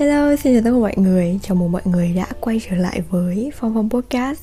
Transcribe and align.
Hello, 0.00 0.36
xin 0.36 0.54
chào 0.54 0.62
tất 0.64 0.70
cả 0.70 0.80
mọi 0.80 0.94
người. 0.96 1.38
Chào 1.42 1.54
mừng 1.54 1.72
mọi 1.72 1.82
người 1.84 2.12
đã 2.12 2.26
quay 2.40 2.60
trở 2.68 2.76
lại 2.76 3.02
với 3.10 3.52
Phong 3.54 3.74
Phong 3.74 3.90
Podcast. 3.90 4.40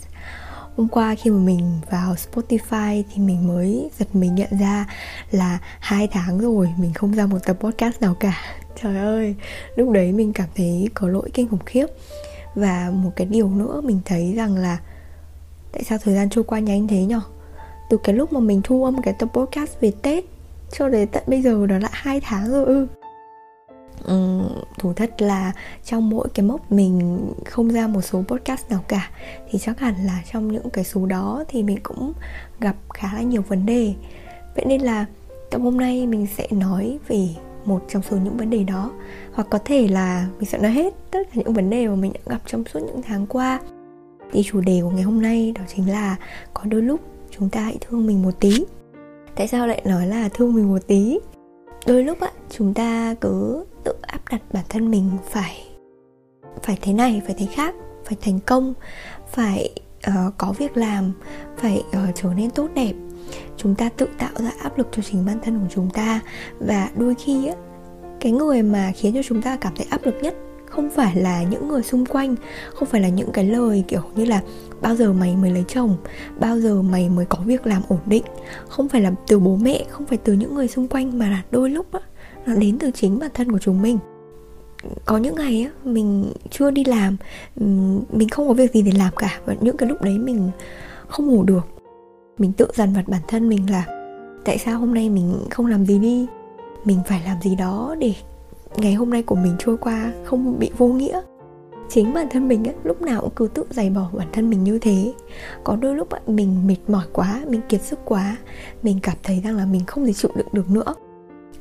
Hôm 0.76 0.88
qua 0.88 1.16
khi 1.16 1.32
mà 1.32 1.38
mình 1.38 1.80
vào 1.92 2.16
Spotify 2.16 3.04
thì 3.14 3.22
mình 3.22 3.48
mới 3.48 3.90
giật 4.00 4.16
mình 4.16 4.36
nhận 4.36 4.50
ra 4.60 4.86
là 5.32 5.60
hai 5.80 6.08
tháng 6.12 6.40
rồi 6.40 6.70
mình 6.78 6.94
không 6.94 7.12
ra 7.12 7.26
một 7.26 7.38
tập 7.46 7.58
podcast 7.60 8.02
nào 8.02 8.16
cả. 8.20 8.42
Trời 8.84 8.98
ơi, 8.98 9.36
lúc 9.76 9.92
đấy 9.92 10.12
mình 10.12 10.34
cảm 10.34 10.48
thấy 10.56 10.90
có 10.94 11.08
lỗi 11.08 11.30
kinh 11.34 11.48
khủng 11.48 11.66
khiếp. 11.66 11.86
Và 12.56 12.92
một 12.94 13.12
cái 13.16 13.28
điều 13.28 13.50
nữa 13.50 13.82
mình 13.82 14.00
thấy 14.06 14.34
rằng 14.34 14.56
là 14.56 14.78
Tại 15.72 15.84
sao 15.84 15.98
thời 16.04 16.16
gian 16.16 16.30
trôi 16.30 16.44
qua 16.44 16.60
nhanh 16.60 16.88
thế 16.88 17.06
nhở? 17.06 17.22
Từ 17.90 17.98
cái 18.04 18.16
lúc 18.16 18.34
mà 18.34 18.40
mình 18.40 18.62
thu 18.64 18.86
âm 18.86 19.02
cái 19.02 19.14
tập 19.20 19.30
podcast 19.34 19.80
về 19.82 19.92
Tết 20.02 20.24
Cho 20.72 20.90
đến 20.90 21.08
tận 21.08 21.24
bây 21.28 21.42
giờ 21.42 21.66
đó 21.66 21.78
là 21.80 21.90
hai 21.92 22.22
tháng 22.22 22.52
rồi 22.52 22.66
ư 22.66 22.88
Ừ, 24.08 24.14
um, 24.14 24.48
thủ 24.78 24.94
thật 24.94 25.22
là 25.22 25.52
trong 25.84 26.10
mỗi 26.10 26.28
cái 26.34 26.46
mốc 26.46 26.72
mình 26.72 27.20
không 27.46 27.70
ra 27.70 27.88
một 27.88 28.02
số 28.02 28.24
podcast 28.28 28.70
nào 28.70 28.84
cả 28.88 29.10
thì 29.50 29.60
chắc 29.60 29.80
hẳn 29.80 29.96
là 30.06 30.22
trong 30.32 30.52
những 30.52 30.70
cái 30.70 30.84
số 30.84 31.06
đó 31.06 31.44
thì 31.48 31.64
mình 31.64 31.78
cũng 31.84 32.14
gặp 32.60 32.76
khá 32.94 33.14
là 33.14 33.22
nhiều 33.22 33.42
vấn 33.48 33.66
đề. 33.66 33.94
Vậy 34.56 34.66
nên 34.66 34.82
là 34.82 35.06
tập 35.52 35.62
hôm 35.62 35.78
nay 35.78 36.08
mình 36.08 36.28
sẽ 36.38 36.48
nói 36.52 37.00
về 37.08 37.28
một 37.66 37.82
trong 37.88 38.02
số 38.02 38.18
những 38.18 38.38
vấn 38.38 38.50
đề 38.50 38.64
đó 38.64 38.92
hoặc 39.34 39.48
có 39.50 39.60
thể 39.66 39.88
là 39.88 40.28
mình 40.38 40.50
sẽ 40.50 40.58
nói 40.58 40.72
hết 40.72 40.94
tất 41.12 41.20
cả 41.24 41.32
những 41.36 41.54
vấn 41.54 41.70
đề 41.70 41.88
mà 41.88 41.96
mình 41.96 42.14
đã 42.14 42.20
gặp 42.26 42.42
trong 42.46 42.64
suốt 42.74 42.80
những 42.80 43.02
tháng 43.02 43.28
qua. 43.28 43.60
Thì 44.32 44.44
chủ 44.44 44.62
đề 44.62 44.80
của 44.84 44.90
ngày 44.90 45.04
hôm 45.04 45.22
nay 45.22 45.52
đó 45.56 45.62
chính 45.76 45.92
là 45.92 46.16
có 46.54 46.64
đôi 46.66 46.82
lúc 46.82 47.00
chúng 47.32 47.50
ta 47.50 47.62
hãy 47.62 47.78
thương 47.82 48.08
mình 48.08 48.22
một 48.22 48.40
tí. 48.40 48.66
Tại 49.36 49.48
sao 49.48 49.68
lại 49.68 49.82
nói 49.86 50.08
là 50.08 50.30
thương 50.34 50.54
mình 50.54 50.68
một 50.68 50.88
tí? 50.88 51.20
Đôi 51.88 52.04
lúc 52.04 52.20
á 52.20 52.32
chúng 52.50 52.74
ta 52.74 53.16
cứ 53.22 53.66
tự 53.88 53.94
áp 54.02 54.20
đặt 54.32 54.42
bản 54.54 54.66
thân 54.70 54.92
mình 54.92 55.10
phải 55.30 55.68
phải 56.64 56.78
thế 56.82 56.94
này 56.94 57.22
phải 57.26 57.36
thế 57.38 57.46
khác 57.46 57.76
phải 58.06 58.18
thành 58.22 58.40
công 58.40 58.74
phải 59.32 59.70
uh, 60.08 60.34
có 60.38 60.54
việc 60.58 60.78
làm 60.78 61.12
phải 61.58 61.84
uh, 61.90 62.16
trở 62.16 62.30
nên 62.38 62.50
tốt 62.50 62.70
đẹp. 62.76 62.94
Chúng 63.58 63.76
ta 63.76 63.90
tự 63.90 64.08
tạo 64.18 64.32
ra 64.36 64.52
áp 64.62 64.78
lực 64.78 64.88
cho 64.92 65.02
chính 65.02 65.26
bản 65.26 65.40
thân 65.44 65.60
của 65.60 65.68
chúng 65.76 65.90
ta 65.90 66.20
và 66.60 66.90
đôi 66.96 67.16
khi 67.16 67.48
á 67.48 67.56
cái 68.20 68.32
người 68.32 68.64
mà 68.64 68.92
khiến 68.96 69.14
cho 69.16 69.22
chúng 69.24 69.42
ta 69.42 69.58
cảm 69.58 69.74
thấy 69.76 69.86
áp 69.90 70.06
lực 70.06 70.16
nhất 70.22 70.36
không 70.66 70.90
phải 70.90 71.16
là 71.16 71.44
những 71.44 71.68
người 71.68 71.84
xung 71.84 72.06
quanh 72.06 72.36
không 72.74 72.88
phải 72.88 73.02
là 73.02 73.10
những 73.10 73.32
cái 73.32 73.46
lời 73.46 73.84
kiểu 73.88 74.02
như 74.16 74.26
là 74.26 74.42
bao 74.82 74.96
giờ 74.96 75.14
mày 75.14 75.36
mới 75.36 75.52
lấy 75.52 75.64
chồng? 75.68 75.98
Bao 76.40 76.60
giờ 76.60 76.82
mày 76.82 77.10
mới 77.10 77.26
có 77.26 77.40
việc 77.46 77.68
làm 77.68 77.82
ổn 77.88 78.00
định? 78.06 78.24
Không 78.68 78.90
phải 78.90 79.02
là 79.02 79.12
từ 79.28 79.40
bố 79.40 79.56
mẹ 79.56 79.84
không 79.90 80.06
phải 80.06 80.18
từ 80.18 80.34
những 80.34 80.56
người 80.56 80.68
xung 80.68 80.88
quanh 80.88 81.20
mà 81.20 81.30
là 81.30 81.42
đôi 81.52 81.70
lúc 81.70 81.94
á 81.94 82.00
nó 82.48 82.56
đến 82.56 82.80
từ 82.80 82.92
chính 82.92 83.20
bản 83.20 83.32
thân 83.34 83.52
của 83.52 83.60
chúng 83.60 83.82
mình. 83.82 83.98
Có 85.06 85.18
những 85.18 85.36
ngày 85.36 85.62
á 85.62 85.90
mình 85.90 86.34
chưa 86.50 86.72
đi 86.72 86.84
làm 86.84 87.18
mình 88.12 88.30
không 88.32 88.48
có 88.48 88.54
việc 88.54 88.74
gì 88.74 88.82
để 88.82 88.92
làm 88.92 89.14
cả 89.16 89.40
và 89.46 89.56
những 89.62 89.78
cái 89.78 89.90
lúc 89.90 90.02
đấy 90.02 90.18
mình 90.18 90.52
không 91.08 91.28
ngủ 91.28 91.44
được. 91.44 91.68
Mình 92.38 92.54
tự 92.54 92.68
dằn 92.74 92.94
vặt 92.94 93.04
bản 93.08 93.22
thân 93.28 93.50
mình 93.50 93.72
là 93.72 93.86
tại 94.46 94.58
sao 94.58 94.80
hôm 94.80 94.94
nay 94.94 95.10
mình 95.10 95.34
không 95.52 95.66
làm 95.66 95.86
gì 95.86 96.00
đi? 96.00 96.26
Mình 96.86 97.00
phải 97.08 97.22
làm 97.26 97.42
gì 97.42 97.56
đó 97.56 97.96
để 98.00 98.14
ngày 98.78 98.94
hôm 98.94 99.10
nay 99.10 99.24
của 99.24 99.36
mình 99.36 99.56
trôi 99.60 99.78
qua 99.78 100.12
không 100.26 100.60
bị 100.60 100.72
vô 100.78 100.88
nghĩa. 100.88 101.22
Chính 101.90 102.14
bản 102.14 102.28
thân 102.32 102.48
mình 102.48 102.68
ấy, 102.68 102.76
lúc 102.84 103.02
nào 103.02 103.22
cũng 103.22 103.34
cứ 103.36 103.48
tự 103.54 103.64
giày 103.70 103.90
bỏ 103.90 104.10
bản 104.14 104.28
thân 104.34 104.50
mình 104.50 104.64
như 104.64 104.80
thế. 104.80 105.14
Có 105.64 105.76
đôi 105.76 105.96
lúc 105.96 106.10
ấy, 106.10 106.22
mình 106.28 106.68
mệt 106.68 106.78
mỏi 106.88 107.06
quá 107.14 107.42
mình 107.48 107.62
kiệt 107.70 107.82
sức 107.82 108.00
quá 108.06 108.38
mình 108.84 109.00
cảm 109.04 109.16
thấy 109.24 109.42
rằng 109.44 109.58
là 109.58 109.66
mình 109.66 109.86
không 109.86 110.06
thể 110.06 110.14
chịu 110.14 110.32
đựng 110.36 110.48
được 110.52 110.70
nữa 110.70 110.94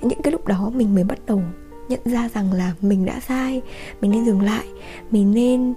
những 0.03 0.23
cái 0.23 0.33
lúc 0.33 0.47
đó 0.47 0.71
mình 0.75 0.95
mới 0.95 1.05
bắt 1.05 1.19
đầu 1.27 1.43
nhận 1.89 2.01
ra 2.05 2.29
rằng 2.34 2.53
là 2.53 2.73
mình 2.81 3.05
đã 3.05 3.21
sai, 3.21 3.62
mình 4.01 4.11
nên 4.11 4.25
dừng 4.25 4.43
lại, 4.43 4.67
mình 5.11 5.34
nên 5.34 5.75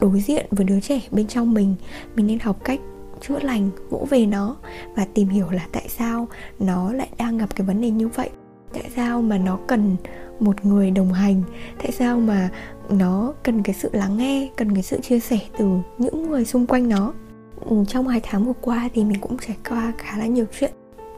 đối 0.00 0.20
diện 0.20 0.46
với 0.50 0.64
đứa 0.64 0.80
trẻ 0.80 1.00
bên 1.10 1.26
trong 1.26 1.54
mình 1.54 1.74
mình 2.16 2.26
nên 2.26 2.38
học 2.38 2.64
cách 2.64 2.80
chữa 3.20 3.38
lành, 3.38 3.70
vỗ 3.90 4.06
về 4.10 4.26
nó 4.26 4.56
và 4.96 5.06
tìm 5.14 5.28
hiểu 5.28 5.50
là 5.50 5.66
tại 5.72 5.88
sao 5.88 6.28
nó 6.58 6.92
lại 6.92 7.08
đang 7.18 7.38
gặp 7.38 7.56
cái 7.56 7.66
vấn 7.66 7.80
đề 7.80 7.90
như 7.90 8.08
vậy. 8.08 8.30
Tại 8.72 8.90
sao 8.96 9.22
mà 9.22 9.38
nó 9.38 9.58
cần 9.66 9.96
một 10.40 10.64
người 10.64 10.90
đồng 10.90 11.12
hành? 11.12 11.42
Tại 11.78 11.92
sao 11.92 12.20
mà 12.20 12.50
nó 12.90 13.32
cần 13.42 13.62
cái 13.62 13.74
sự 13.74 13.90
lắng 13.92 14.16
nghe, 14.16 14.48
cần 14.56 14.74
cái 14.74 14.82
sự 14.82 15.00
chia 15.00 15.20
sẻ 15.20 15.38
từ 15.58 15.66
những 15.98 16.30
người 16.30 16.44
xung 16.44 16.66
quanh 16.66 16.88
nó? 16.88 17.12
Ừ, 17.60 17.76
trong 17.88 18.08
hai 18.08 18.20
tháng 18.22 18.44
vừa 18.44 18.52
qua 18.60 18.88
thì 18.94 19.04
mình 19.04 19.20
cũng 19.20 19.36
trải 19.46 19.56
qua 19.68 19.92
khá 19.98 20.18
là 20.18 20.26
nhiều 20.26 20.44
chuyện. 20.58 20.72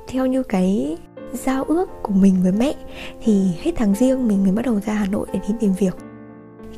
Theo 0.08 0.26
như 0.26 0.42
cái 0.42 0.96
giao 1.32 1.64
ước 1.64 1.90
của 2.02 2.12
mình 2.12 2.42
với 2.42 2.52
mẹ, 2.52 2.74
thì 3.22 3.50
hết 3.62 3.72
tháng 3.76 3.94
riêng 3.94 4.28
mình 4.28 4.42
mới 4.42 4.52
bắt 4.52 4.64
đầu 4.64 4.80
ra 4.80 4.92
hà 4.92 5.06
nội 5.06 5.26
để 5.32 5.40
đi 5.48 5.54
tìm 5.60 5.72
việc. 5.78 5.96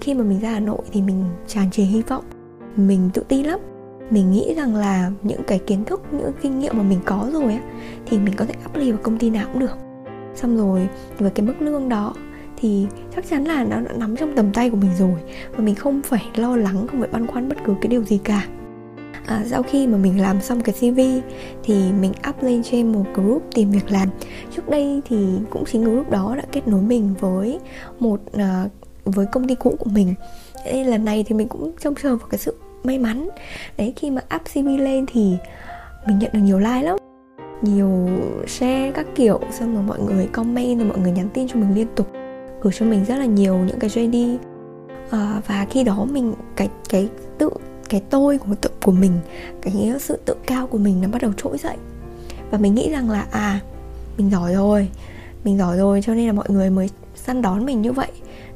Khi 0.01 0.15
mà 0.15 0.25
mình 0.25 0.41
ra 0.41 0.51
hà 0.51 0.61
nội 0.61 0.83
thì 0.93 1.03
mình 1.03 1.25
tràn 1.47 1.71
trề 1.71 1.83
hy 1.83 2.03
vọng, 2.03 2.25
mình 2.77 3.11
tự 3.15 3.23
tin 3.29 3.47
lắm. 3.47 3.61
Mình 4.11 4.31
nghĩ 4.31 4.55
rằng 4.55 4.77
là 4.77 5.11
những 5.23 5.41
cái 5.47 5.59
kiến 5.59 5.85
thức, 5.85 6.03
những 6.13 6.33
kinh 6.43 6.59
nghiệm 6.59 6.79
mà 6.79 6.83
mình 6.83 6.99
có 7.05 7.31
rồi 7.33 7.53
á, 7.53 7.61
thì 8.07 8.19
mình 8.19 8.35
có 8.37 8.45
thể 8.45 8.55
apply 8.63 8.93
vào 8.93 9.01
công 9.03 9.19
ty 9.19 9.31
nào 9.31 9.47
cũng 9.53 9.61
được. 9.61 9.77
Xong 10.35 10.57
rồi, 10.57 10.89
với 11.19 11.31
cái 11.31 11.47
mức 11.47 11.55
lương 11.61 11.89
đó 11.89 12.15
thì 12.57 12.87
chắc 13.17 13.29
chắn 13.29 13.45
là 13.45 13.65
nó 13.65 13.81
đã 13.81 13.93
nắm 13.93 14.17
trong 14.17 14.37
tầm 14.37 14.53
tay 14.53 14.71
của 14.71 14.77
mình 14.77 14.91
rồi 14.99 15.21
và 15.57 15.65
mình 15.65 15.75
không 15.75 16.03
phải 16.05 16.27
lo 16.35 16.57
lắng, 16.57 16.87
không 16.91 17.01
phải 17.01 17.09
băn 17.13 17.27
khoăn 17.27 17.49
bất 17.49 17.59
cứ 17.65 17.75
cái 17.81 17.89
điều 17.89 18.05
gì 18.05 18.21
cả 18.25 18.47
à, 19.31 19.45
sau 19.47 19.63
khi 19.63 19.87
mà 19.87 19.99
mình 19.99 20.21
làm 20.21 20.41
xong 20.41 20.61
cái 20.61 20.75
cv 20.75 21.01
thì 21.63 21.93
mình 22.01 22.13
up 22.29 22.43
lên 22.43 22.63
trên 22.63 22.93
một 22.93 23.05
group 23.15 23.43
tìm 23.55 23.71
việc 23.71 23.91
làm. 23.91 24.09
Trước 24.57 24.69
đây 24.69 25.01
thì 25.09 25.27
cũng 25.51 25.65
chính 25.65 25.85
group 25.85 26.11
đó 26.11 26.35
đã 26.37 26.43
kết 26.53 26.69
nối 26.69 26.83
mình 26.83 27.15
với 27.21 27.59
một 27.99 28.21
à, 28.33 28.69
với 29.05 29.27
công 29.33 29.49
ty 29.49 29.55
cũ 29.55 29.77
của 29.79 29.91
mình. 29.91 30.15
Nên 30.65 30.87
lần 30.87 31.05
này 31.05 31.25
thì 31.29 31.35
mình 31.35 31.49
cũng 31.49 31.73
trông 31.81 31.95
chờ 32.03 32.17
vào 32.17 32.29
cái 32.31 32.39
sự 32.39 32.55
may 32.85 32.99
mắn. 32.99 33.29
Đấy 33.79 33.93
khi 33.97 34.11
mà 34.11 34.23
up 34.37 34.43
cv 34.53 34.67
lên 34.79 35.07
thì 35.13 35.37
mình 36.07 36.19
nhận 36.19 36.31
được 36.33 36.41
nhiều 36.41 36.59
like 36.59 36.83
lắm. 36.83 36.97
Nhiều 37.63 38.09
share 38.47 38.93
các 38.95 39.07
kiểu 39.15 39.41
xong 39.53 39.75
rồi 39.75 39.83
mọi 39.83 40.01
người 40.01 40.27
comment 40.27 40.79
rồi 40.79 40.89
mọi 40.89 40.99
người 40.99 41.13
nhắn 41.13 41.29
tin 41.35 41.49
cho 41.49 41.61
mình 41.61 41.75
liên 41.75 41.87
tục 41.97 42.07
gửi 42.63 42.73
cho 42.73 42.87
mình 42.87 43.05
rất 43.05 43.17
là 43.17 43.25
nhiều 43.25 43.57
những 43.59 43.79
cái 43.79 43.91
JD 43.91 44.37
à, 45.11 45.41
và 45.47 45.67
khi 45.71 45.85
đó 45.85 46.07
mình 46.11 46.35
cái 46.57 46.69
cái 46.89 47.09
tự 47.39 47.51
cái 47.91 48.03
tôi 48.11 48.39
của, 48.39 48.55
tự, 48.55 48.71
của 48.83 48.93
mình, 48.93 49.13
cái 49.63 49.93
sự 50.01 50.19
tự 50.25 50.35
cao 50.47 50.67
của 50.67 50.79
mình 50.79 51.01
nó 51.01 51.09
bắt 51.09 51.23
đầu 51.23 51.33
trỗi 51.37 51.59
dậy. 51.59 51.77
Và 52.51 52.59
mình 52.59 52.75
nghĩ 52.75 52.91
rằng 52.91 53.11
là 53.11 53.27
à 53.31 53.61
mình 54.19 54.31
giỏi 54.31 54.55
rồi, 54.55 54.89
mình 55.45 55.59
giỏi 55.59 55.77
rồi 55.77 56.01
cho 56.03 56.15
nên 56.15 56.27
là 56.27 56.33
mọi 56.33 56.47
người 56.49 56.71
mới 56.71 56.89
săn 57.15 57.43
đón 57.43 57.67
mình 57.67 57.83
như 57.83 57.93
vậy. 57.93 58.11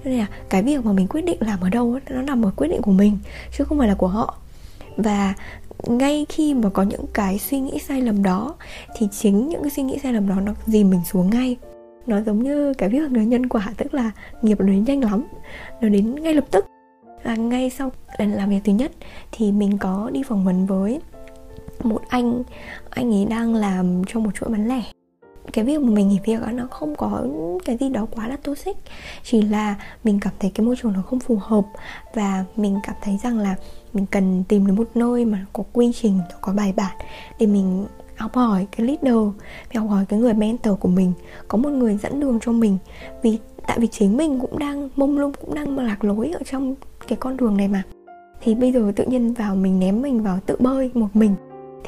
Nên 0.04 0.18
là 0.18 0.26
cái 0.48 0.62
việc 0.62 0.84
mà 0.84 0.92
mình 0.92 1.08
quyết 1.08 1.24
định 1.24 1.36
làm 1.40 1.60
ở 1.60 1.68
đâu 1.68 1.98
nó 2.10 2.22
nằm 2.22 2.46
ở 2.46 2.50
quyết 2.56 2.68
định 2.68 2.82
của 2.82 2.92
mình, 2.92 3.18
chứ 3.58 3.64
không 3.64 3.78
phải 3.78 3.88
là 3.88 3.94
của 3.94 4.06
họ. 4.06 4.36
Và 4.96 5.34
ngay 5.86 6.26
khi 6.28 6.54
mà 6.54 6.70
có 6.70 6.82
những 6.82 7.04
cái 7.12 7.38
suy 7.38 7.60
nghĩ 7.60 7.78
sai 7.78 8.00
lầm 8.00 8.22
đó, 8.22 8.54
thì 8.96 9.08
chính 9.12 9.48
những 9.48 9.62
cái 9.62 9.70
suy 9.70 9.82
nghĩ 9.82 9.98
sai 10.02 10.12
lầm 10.12 10.28
đó 10.28 10.34
nó 10.40 10.54
dìm 10.66 10.90
mình 10.90 11.00
xuống 11.10 11.30
ngay. 11.30 11.56
Nó 12.06 12.20
giống 12.20 12.42
như 12.42 12.74
cái 12.74 12.88
việc 12.88 13.10
người 13.10 13.26
nhân 13.26 13.48
quả, 13.48 13.72
tức 13.76 13.94
là 13.94 14.10
nghiệp 14.42 14.60
nó 14.60 14.66
đến 14.66 14.84
nhanh 14.84 15.00
lắm, 15.00 15.24
nó 15.80 15.88
đến 15.88 16.14
ngay 16.22 16.34
lập 16.34 16.44
tức 16.50 16.66
là 17.24 17.34
ngay 17.34 17.70
sau 17.70 17.92
lần 18.18 18.32
làm 18.32 18.50
việc 18.50 18.60
thứ 18.64 18.72
nhất 18.72 18.92
thì 19.32 19.52
mình 19.52 19.78
có 19.78 20.10
đi 20.12 20.22
phỏng 20.22 20.44
vấn 20.44 20.66
với 20.66 21.00
một 21.82 22.02
anh 22.08 22.42
anh 22.90 23.14
ấy 23.14 23.24
đang 23.24 23.54
làm 23.54 24.02
trong 24.06 24.22
một 24.22 24.30
chuỗi 24.34 24.48
bán 24.48 24.68
lẻ. 24.68 24.82
Cái 25.52 25.64
việc 25.64 25.80
mà 25.80 25.90
mình 25.90 26.08
nghỉ 26.08 26.18
việc 26.24 26.40
nó 26.52 26.66
không 26.70 26.96
có 26.96 27.26
cái 27.64 27.76
gì 27.76 27.88
đó 27.88 28.06
quá 28.14 28.28
là 28.28 28.36
toxic, 28.36 28.76
chỉ 29.22 29.42
là 29.42 29.74
mình 30.04 30.20
cảm 30.20 30.32
thấy 30.40 30.50
cái 30.54 30.66
môi 30.66 30.76
trường 30.82 30.92
nó 30.92 31.02
không 31.02 31.20
phù 31.20 31.38
hợp 31.42 31.64
và 32.14 32.44
mình 32.56 32.78
cảm 32.82 32.96
thấy 33.02 33.18
rằng 33.22 33.38
là 33.38 33.54
mình 33.92 34.06
cần 34.06 34.44
tìm 34.48 34.66
được 34.66 34.72
một 34.72 34.88
nơi 34.94 35.24
mà 35.24 35.46
có 35.52 35.64
quy 35.72 35.92
trình 35.92 36.18
nó 36.18 36.36
có 36.40 36.52
bài 36.52 36.72
bản 36.76 36.96
để 37.38 37.46
mình 37.46 37.86
học 38.16 38.34
hỏi 38.34 38.66
cái 38.76 38.86
leader, 38.86 39.22
mình 39.68 39.82
học 39.82 39.90
hỏi 39.90 40.04
cái 40.08 40.18
người 40.18 40.34
mentor 40.34 40.78
của 40.80 40.88
mình, 40.88 41.12
có 41.48 41.58
một 41.58 41.70
người 41.70 41.98
dẫn 42.02 42.20
đường 42.20 42.38
cho 42.42 42.52
mình. 42.52 42.78
Vì, 43.22 43.38
tại 43.66 43.78
vì 43.80 43.86
chính 43.86 44.16
mình 44.16 44.40
cũng 44.40 44.58
đang, 44.58 44.88
mông 44.96 45.18
lung, 45.18 45.32
cũng 45.40 45.54
đang 45.54 45.78
lạc 45.78 46.04
lối 46.04 46.30
ở 46.30 46.40
trong 46.50 46.74
cái 47.08 47.18
con 47.20 47.36
đường 47.36 47.56
này 47.56 47.68
mà. 47.68 47.82
Thì 48.40 48.54
bây 48.54 48.72
giờ 48.72 48.92
tự 48.96 49.04
nhiên 49.04 49.34
vào 49.34 49.56
mình 49.56 49.78
ném 49.78 50.02
mình 50.02 50.22
vào 50.22 50.38
tự 50.46 50.56
bơi 50.58 50.90
một 50.94 51.08
mình, 51.14 51.34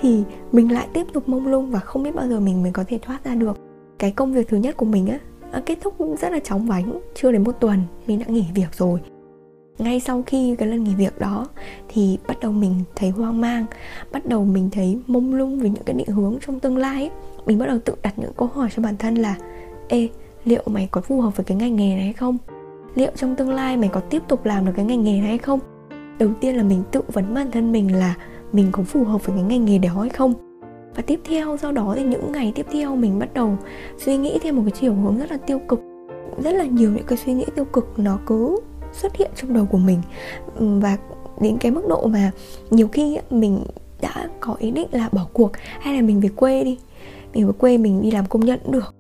thì 0.01 0.23
mình 0.53 0.73
lại 0.73 0.89
tiếp 0.93 1.07
tục 1.13 1.29
mông 1.29 1.47
lung 1.47 1.71
và 1.71 1.79
không 1.79 2.03
biết 2.03 2.15
bao 2.15 2.29
giờ 2.29 2.41
mình 2.41 2.63
mới 2.63 2.73
có 2.73 2.85
thể 2.89 2.99
thoát 3.03 3.25
ra 3.25 3.35
được. 3.35 3.59
Cái 3.99 4.11
công 4.11 4.33
việc 4.33 4.49
thứ 4.49 4.57
nhất 4.57 4.77
của 4.77 4.87
mình 4.87 5.07
á 5.07 5.19
kết 5.67 5.79
thúc 5.81 5.95
rất 6.21 6.33
là 6.33 6.41
chóng 6.41 6.67
vánh, 6.67 7.01
chưa 7.15 7.33
đến 7.33 7.45
một 7.45 7.53
tuần 7.61 7.81
mình 8.07 8.19
đã 8.19 8.25
nghỉ 8.29 8.45
việc 8.55 8.75
rồi. 8.75 9.01
Ngay 9.79 10.01
sau 10.01 10.23
khi 10.27 10.57
cái 10.57 10.69
lần 10.69 10.85
nghỉ 10.85 10.95
việc 10.95 11.19
đó, 11.19 11.47
thì 11.89 12.19
bắt 12.29 12.41
đầu 12.41 12.53
mình 12.53 12.75
thấy 12.95 13.11
hoang 13.11 13.41
mang, 13.41 13.67
bắt 14.13 14.27
đầu 14.27 14.45
mình 14.45 14.71
thấy 14.73 14.99
mông 15.07 15.35
lung 15.35 15.59
về 15.59 15.69
những 15.69 15.85
cái 15.85 15.97
định 15.97 16.07
hướng 16.07 16.39
trong 16.47 16.61
tương 16.61 16.77
lai 16.77 17.03
ấy. 17.03 17.11
mình 17.47 17.59
bắt 17.59 17.67
đầu 17.67 17.79
tự 17.85 17.95
đặt 18.03 18.19
những 18.19 18.33
câu 18.37 18.49
hỏi 18.55 18.69
cho 18.77 18.83
bản 18.83 18.97
thân 18.97 19.15
là, 19.15 19.37
ê, 19.89 20.09
liệu 20.45 20.63
mày 20.67 20.89
có 20.91 21.01
phù 21.01 21.21
hợp 21.21 21.37
với 21.37 21.45
cái 21.45 21.57
ngành 21.57 21.77
nghề 21.77 21.95
này 21.95 22.05
hay 22.05 22.13
không? 22.13 22.39
Liệu 22.97 23.11
trong 23.17 23.37
tương 23.37 23.51
lai 23.51 23.77
mình 23.77 23.91
có 23.91 24.01
tiếp 24.01 24.23
tục 24.29 24.45
làm 24.45 24.67
được 24.67 24.73
cái 24.77 24.85
ngành 24.85 25.05
nghề 25.05 25.19
này 25.19 25.29
hay 25.29 25.39
không? 25.39 25.61
Đầu 26.19 26.31
tiên 26.41 26.57
là 26.57 26.63
mình 26.63 26.83
tự 26.91 27.03
vấn 27.13 27.35
bản 27.35 27.51
thân 27.51 27.73
mình 27.73 27.97
là 27.99 28.15
mình 28.53 28.69
có 28.73 28.83
phù 28.83 29.05
hợp 29.05 29.27
với 29.27 29.37
cái 29.37 29.45
ngành 29.45 29.65
nghề 29.65 29.79
đó 29.79 30.01
hay 30.01 30.09
không? 30.09 30.35
Và 30.95 31.03
tiếp 31.03 31.21
theo, 31.25 31.57
sau 31.57 31.73
đó 31.73 31.95
thì 31.97 32.05
những 32.05 32.33
ngày 32.33 32.53
tiếp 32.55 32.67
theo 32.73 32.97
mình 32.97 33.19
bắt 33.19 33.35
đầu 33.35 33.57
suy 33.99 34.17
nghĩ 34.17 34.39
theo 34.43 34.53
một 34.53 34.63
cái 34.65 34.73
chiều 34.81 34.95
hướng 34.95 35.19
rất 35.19 35.31
là 35.31 35.37
tiêu 35.37 35.59
cực. 35.69 35.81
Rất 36.45 36.53
là 36.53 36.65
nhiều 36.65 36.93
những 36.93 37.07
cái 37.07 37.19
suy 37.19 37.33
nghĩ 37.33 37.45
tiêu 37.55 37.65
cực 37.65 37.99
nó 37.99 38.19
cứ 38.27 38.61
xuất 38.93 39.17
hiện 39.17 39.31
trong 39.35 39.55
đầu 39.55 39.67
của 39.67 39.79
mình. 39.79 40.03
Và 40.59 40.97
đến 41.41 41.57
cái 41.61 41.73
mức 41.73 41.83
độ 41.89 42.07
mà 42.07 42.31
nhiều 42.71 42.89
khi 42.89 43.19
mình 43.31 43.65
đã 44.01 44.29
có 44.41 44.55
ý 44.59 44.71
định 44.71 44.89
là 44.91 45.09
bỏ 45.13 45.27
cuộc 45.33 45.53
hay 45.81 45.95
là 45.95 46.03
mình 46.03 46.21
về 46.21 46.29
quê 46.37 46.65
đi. 46.65 46.79
Mình 47.35 47.47
về 47.47 47.53
quê 47.59 47.79
mình 47.79 48.03
đi 48.03 48.11
làm 48.11 48.27
công 48.27 48.45
nhân 48.45 48.59
cũng 48.63 48.73
được. 48.73 48.95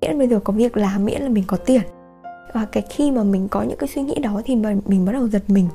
Miễn 0.00 0.18
bây 0.18 0.28
giờ 0.28 0.40
có 0.44 0.52
việc 0.52 0.76
làm, 0.76 1.04
miễn 1.04 1.22
là 1.22 1.28
mình 1.28 1.44
có 1.46 1.56
tiền 1.56 1.82
và 2.54 2.64
cái 2.64 2.84
khi 2.90 3.10
mà 3.10 3.22
mình 3.22 3.48
có 3.48 3.62
những 3.62 3.78
cái 3.78 3.88
suy 3.88 4.02
nghĩ 4.02 4.14
đó 4.22 4.42
thì 4.44 4.56
mình 4.56 4.80
mình 4.86 5.04
bắt 5.04 5.12
đầu 5.12 5.28
giật 5.28 5.42
mình. 5.48 5.68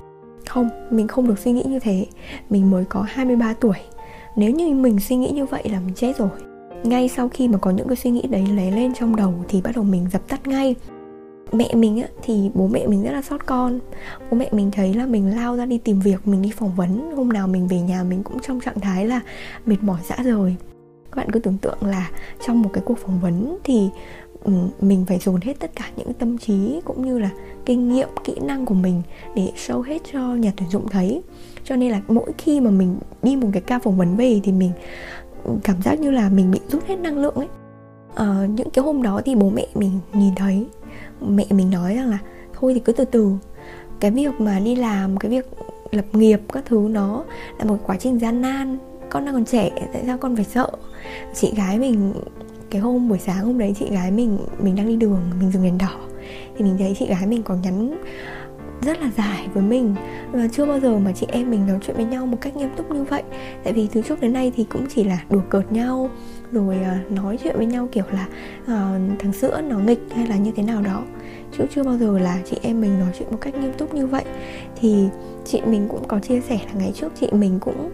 Không 0.48 0.70
mình 0.90 1.08
không 1.08 1.28
được 1.28 1.40
suy 1.40 1.52
nghĩ 1.52 1.64
như 1.66 1.80
thế. 1.80 2.06
Mình 2.50 2.72
mới 2.72 2.86
có 2.86 3.06
23 3.08 3.54
tuổi. 3.54 3.78
Nếu 4.36 4.52
như 4.52 4.70
mình 4.70 5.00
suy 5.00 5.16
nghĩ 5.16 5.30
như 5.30 5.46
vậy 5.46 5.70
là 5.72 5.80
mình 5.80 5.96
chết 5.96 6.18
rồi. 6.18 6.30
Ngay 6.84 7.08
sau 7.08 7.30
khi 7.30 7.48
mà 7.48 7.58
có 7.58 7.72
những 7.72 7.88
cái 7.88 7.96
suy 7.96 8.10
nghĩ 8.10 8.22
đấy 8.30 8.48
lấy 8.56 8.72
lên 8.72 8.94
trong 8.94 9.16
đầu 9.16 9.34
thì 9.48 9.62
bắt 9.62 9.72
đầu 9.76 9.84
mình 9.84 10.08
dập 10.12 10.28
tắt 10.28 10.48
ngay. 10.48 10.76
Mẹ 11.52 11.74
mình 11.76 12.02
á, 12.02 12.08
thì 12.24 12.52
bố 12.54 12.68
mẹ 12.68 12.88
mình 12.88 13.04
rất 13.04 13.12
là 13.12 13.22
sót 13.22 13.46
con. 13.46 13.80
Bố 14.32 14.38
mẹ 14.38 14.50
mình 14.52 14.72
thấy 14.72 14.94
là 14.94 15.06
mình 15.06 15.36
lao 15.36 15.56
ra 15.58 15.66
đi 15.66 15.78
tìm 15.78 16.00
việc 16.00 16.28
mình 16.28 16.42
đi 16.42 16.52
phỏng 16.56 16.76
vấn. 16.76 17.12
Hôm 17.16 17.30
nào 17.30 17.48
mình 17.48 17.68
về 17.68 17.82
nhà 17.82 18.04
mình 18.04 18.24
cũng 18.24 18.40
trong 18.40 18.60
trạng 18.60 18.80
thái 18.80 19.06
là 19.06 19.20
mệt 19.66 19.78
mỏi 19.82 20.00
dã 20.10 20.18
rời. 20.24 20.56
Các 21.12 21.16
bạn 21.16 21.32
cứ 21.32 21.40
tưởng 21.40 21.58
tượng 21.58 21.78
là 21.82 22.10
trong 22.46 22.62
một 22.62 22.70
cái 22.74 22.84
cuộc 22.86 22.98
phỏng 22.98 23.20
vấn 23.20 23.58
thì 23.64 23.90
Ừ, 24.44 24.52
mình 24.82 25.06
phải 25.08 25.20
dồn 25.20 25.42
hết 25.42 25.60
tất 25.60 25.72
cả 25.76 25.86
những 25.96 26.14
tâm 26.14 26.38
trí 26.38 26.82
cũng 26.86 27.06
như 27.06 27.20
là 27.20 27.30
kinh 27.66 27.94
nghiệm 27.94 28.08
kỹ 28.24 28.34
năng 28.42 28.66
của 28.66 28.74
mình 28.74 29.02
để 29.36 29.52
show 29.56 29.82
hết 29.82 30.02
cho 30.14 30.20
nhà 30.20 30.52
tuyển 30.58 30.70
dụng 30.70 30.90
thấy. 30.90 31.22
Cho 31.64 31.76
nên 31.76 31.92
là 31.92 32.02
mỗi 32.08 32.32
khi 32.38 32.60
mà 32.60 32.72
mình 32.72 32.96
đi 33.24 33.36
một 33.36 33.48
cái 33.54 33.62
ca 33.62 33.80
phỏng 33.80 33.98
vấn 33.98 34.18
về 34.18 34.40
thì 34.44 34.52
mình 34.52 34.72
cảm 35.64 35.82
giác 35.82 36.00
như 36.00 36.12
là 36.12 36.30
mình 36.30 36.52
bị 36.52 36.60
rút 36.68 36.88
hết 36.88 36.96
năng 36.96 37.18
lượng 37.18 37.36
ấy. 37.36 37.48
À, 38.16 38.48
những 38.56 38.70
cái 38.70 38.86
hôm 38.86 39.02
đó 39.02 39.22
thì 39.26 39.36
bố 39.36 39.50
mẹ 39.50 39.68
mình 39.76 40.00
nhìn 40.14 40.36
thấy. 40.36 40.66
Mẹ 41.22 41.46
mình 41.50 41.70
nói 41.70 41.96
rằng 41.96 42.10
là 42.10 42.18
thôi 42.54 42.74
thì 42.74 42.80
cứ 42.80 42.94
từ 42.94 43.06
từ. 43.06 43.32
Cái 44.00 44.12
việc 44.12 44.32
mà 44.40 44.60
đi 44.60 44.76
làm 44.76 45.18
cái 45.18 45.32
việc 45.32 45.50
lập 45.92 46.06
nghiệp 46.14 46.42
các 46.54 46.66
thứ 46.66 46.88
nó 46.90 47.24
là 47.60 47.66
một 47.66 47.78
quá 47.84 47.98
trình 48.00 48.20
gian 48.20 48.42
nan. 48.42 48.78
Con 49.10 49.26
đang 49.26 49.34
còn 49.34 49.46
trẻ 49.46 49.70
tại 49.94 50.04
sao 50.06 50.18
con 50.18 50.36
phải 50.36 50.46
sợ? 50.46 50.68
Chị 51.34 51.54
gái 51.56 51.80
mình 51.80 52.14
cái 52.72 52.82
hôm 52.82 53.10
buổi 53.10 53.20
sáng 53.20 53.46
hôm 53.46 53.58
đấy 53.58 53.74
chị 53.80 53.90
gái 53.92 54.12
mình 54.12 54.38
mình 54.60 54.76
đang 54.76 54.88
đi 54.88 54.96
đường 54.96 55.22
mình 55.40 55.52
dừng 55.52 55.64
đèn 55.64 55.78
đỏ. 55.78 56.00
Thì 56.58 56.66
mình 56.66 56.76
thấy 56.78 56.96
chị 57.00 57.08
gái 57.08 57.28
mình 57.28 57.44
có 57.44 57.56
nhắn 57.56 57.98
rất 58.82 59.02
là 59.02 59.12
dài 59.18 59.48
với 59.54 59.64
mình. 59.64 59.96
Và 60.32 60.48
chưa 60.52 60.66
bao 60.66 60.80
giờ 60.80 60.98
mà 60.98 61.12
chị 61.12 61.26
em 61.30 61.52
mình 61.52 61.68
nói 61.68 61.80
chuyện 61.82 61.96
với 61.96 62.06
nhau 62.06 62.26
một 62.26 62.38
cách 62.42 62.56
nghiêm 62.56 62.70
túc 62.78 62.92
như 62.92 63.04
vậy. 63.04 63.24
Tại 63.64 63.74
vì 63.74 63.88
từ 63.94 64.02
trước 64.02 64.22
đến 64.22 64.34
nay 64.34 64.52
thì 64.56 64.64
cũng 64.64 64.86
chỉ 64.96 65.04
là 65.04 65.24
đùa 65.30 65.42
cợt 65.50 65.72
nhau 65.72 66.10
rồi 66.52 66.78
ờ, 66.84 66.96
nói 67.10 67.38
chuyện 67.44 67.58
với 67.58 67.66
nhau 67.66 67.88
kiểu 67.92 68.04
là 68.12 68.28
uh, 68.62 69.20
thằng 69.20 69.34
sữa 69.34 69.62
nó 69.70 69.80
nghịch 69.80 70.02
hay 70.16 70.28
là 70.28 70.36
như 70.36 70.52
thế 70.56 70.64
nào 70.64 70.82
đó. 70.82 71.04
Chứ 71.58 71.64
chưa 71.76 71.84
bao 71.84 71.98
giờ 71.98 72.20
là 72.20 72.40
chị 72.50 72.58
em 72.62 72.82
mình 72.82 73.00
nói 73.00 73.10
chuyện 73.20 73.28
một 73.32 73.38
cách 73.42 73.56
nghiêm 73.56 73.74
túc 73.78 73.94
như 73.94 74.08
vậy. 74.08 74.24
Thì 74.82 75.08
chị 75.46 75.62
mình 75.66 75.88
cũng 75.90 76.08
có 76.08 76.20
chia 76.20 76.42
sẻ 76.42 76.60
là 76.66 76.80
ngày 76.80 76.92
trước 76.96 77.12
chị 77.20 77.28
mình 77.32 77.60
cũng 77.60 77.90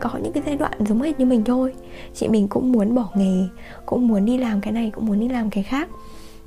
có 0.00 0.10
những 0.22 0.32
cái 0.32 0.42
giai 0.46 0.56
đoạn 0.56 0.72
giống 0.80 1.02
hệt 1.02 1.20
như 1.20 1.26
mình 1.26 1.44
thôi. 1.44 1.74
Chị 2.14 2.28
mình 2.28 2.48
cũng 2.48 2.72
muốn 2.72 2.94
bỏ 2.94 3.08
nghề, 3.14 3.46
cũng 3.86 4.08
muốn 4.08 4.24
đi 4.24 4.38
làm 4.38 4.60
cái 4.60 4.72
này, 4.72 4.90
cũng 4.94 5.06
muốn 5.06 5.20
đi 5.20 5.28
làm 5.28 5.50
cái 5.50 5.64
khác. 5.64 5.88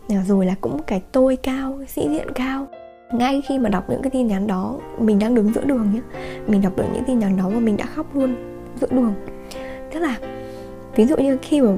À, 0.10 0.24
rồi 0.28 0.46
là 0.46 0.56
cũng 0.62 0.82
cái 0.88 1.02
tôi 1.12 1.36
cao 1.36 1.80
sĩ 1.88 2.08
diện 2.10 2.32
cao. 2.36 2.68
Ngay 3.14 3.42
khi 3.48 3.60
mà 3.60 3.70
đọc 3.70 3.90
những 3.90 4.02
cái 4.02 4.12
tin 4.12 4.28
nhắn 4.28 4.48
đó, 4.48 4.80
mình 5.00 5.20
đang 5.20 5.36
đứng 5.36 5.54
giữa 5.54 5.64
đường 5.66 5.92
nhé 5.94 6.02
mình 6.48 6.62
đọc 6.62 6.78
được 6.78 6.86
những 6.94 7.04
tin 7.08 7.20
nhắn 7.20 7.38
đó 7.38 7.50
và 7.50 7.60
mình 7.60 7.78
đã 7.78 7.86
khóc 7.86 8.16
luôn 8.16 8.36
giữa 8.82 8.88
đường. 8.92 9.14
Tức 9.94 10.00
là, 10.00 10.18
ví 10.96 11.06
dụ 11.06 11.18
như 11.18 11.38
khi 11.42 11.62
mà 11.62 11.74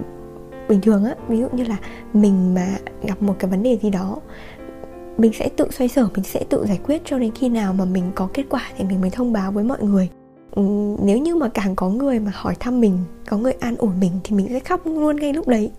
bình 0.69 0.81
thường 0.81 1.05
á, 1.05 1.15
ví 1.27 1.39
dụ 1.39 1.47
như 1.51 1.63
là 1.63 1.77
mình 2.13 2.53
mà 2.55 2.67
gặp 3.03 3.21
một 3.21 3.35
cái 3.39 3.51
vấn 3.51 3.63
đề 3.63 3.77
gì 3.81 3.89
đó, 3.89 4.17
mình 5.17 5.33
sẽ 5.33 5.49
tự 5.49 5.71
xoay 5.71 5.87
sở, 5.87 6.07
mình 6.15 6.23
sẽ 6.23 6.43
tự 6.49 6.65
giải 6.65 6.79
quyết 6.85 7.01
cho 7.05 7.19
đến 7.19 7.31
khi 7.31 7.49
nào 7.49 7.73
mà 7.73 7.85
mình 7.85 8.11
có 8.15 8.29
kết 8.33 8.43
quả 8.49 8.61
thì 8.77 8.83
mình 8.85 9.01
mới 9.01 9.09
thông 9.09 9.33
báo 9.33 9.51
với 9.51 9.63
mọi 9.63 9.83
người. 9.83 10.09
Ừ, 10.51 10.95
nếu 11.01 11.17
như 11.17 11.35
mà 11.35 11.49
càng 11.49 11.75
có 11.75 11.89
người 11.89 12.19
mà 12.19 12.31
hỏi 12.35 12.55
thăm 12.59 12.81
mình 12.81 12.97
có 13.29 13.37
người 13.37 13.53
an 13.53 13.75
ủi 13.75 13.91
mình 13.99 14.11
thì 14.23 14.35
mình 14.35 14.47
sẽ 14.49 14.59
khóc 14.59 14.81
luôn 14.85 15.15
ngay 15.15 15.33
lúc 15.33 15.47
đấy. 15.47 15.71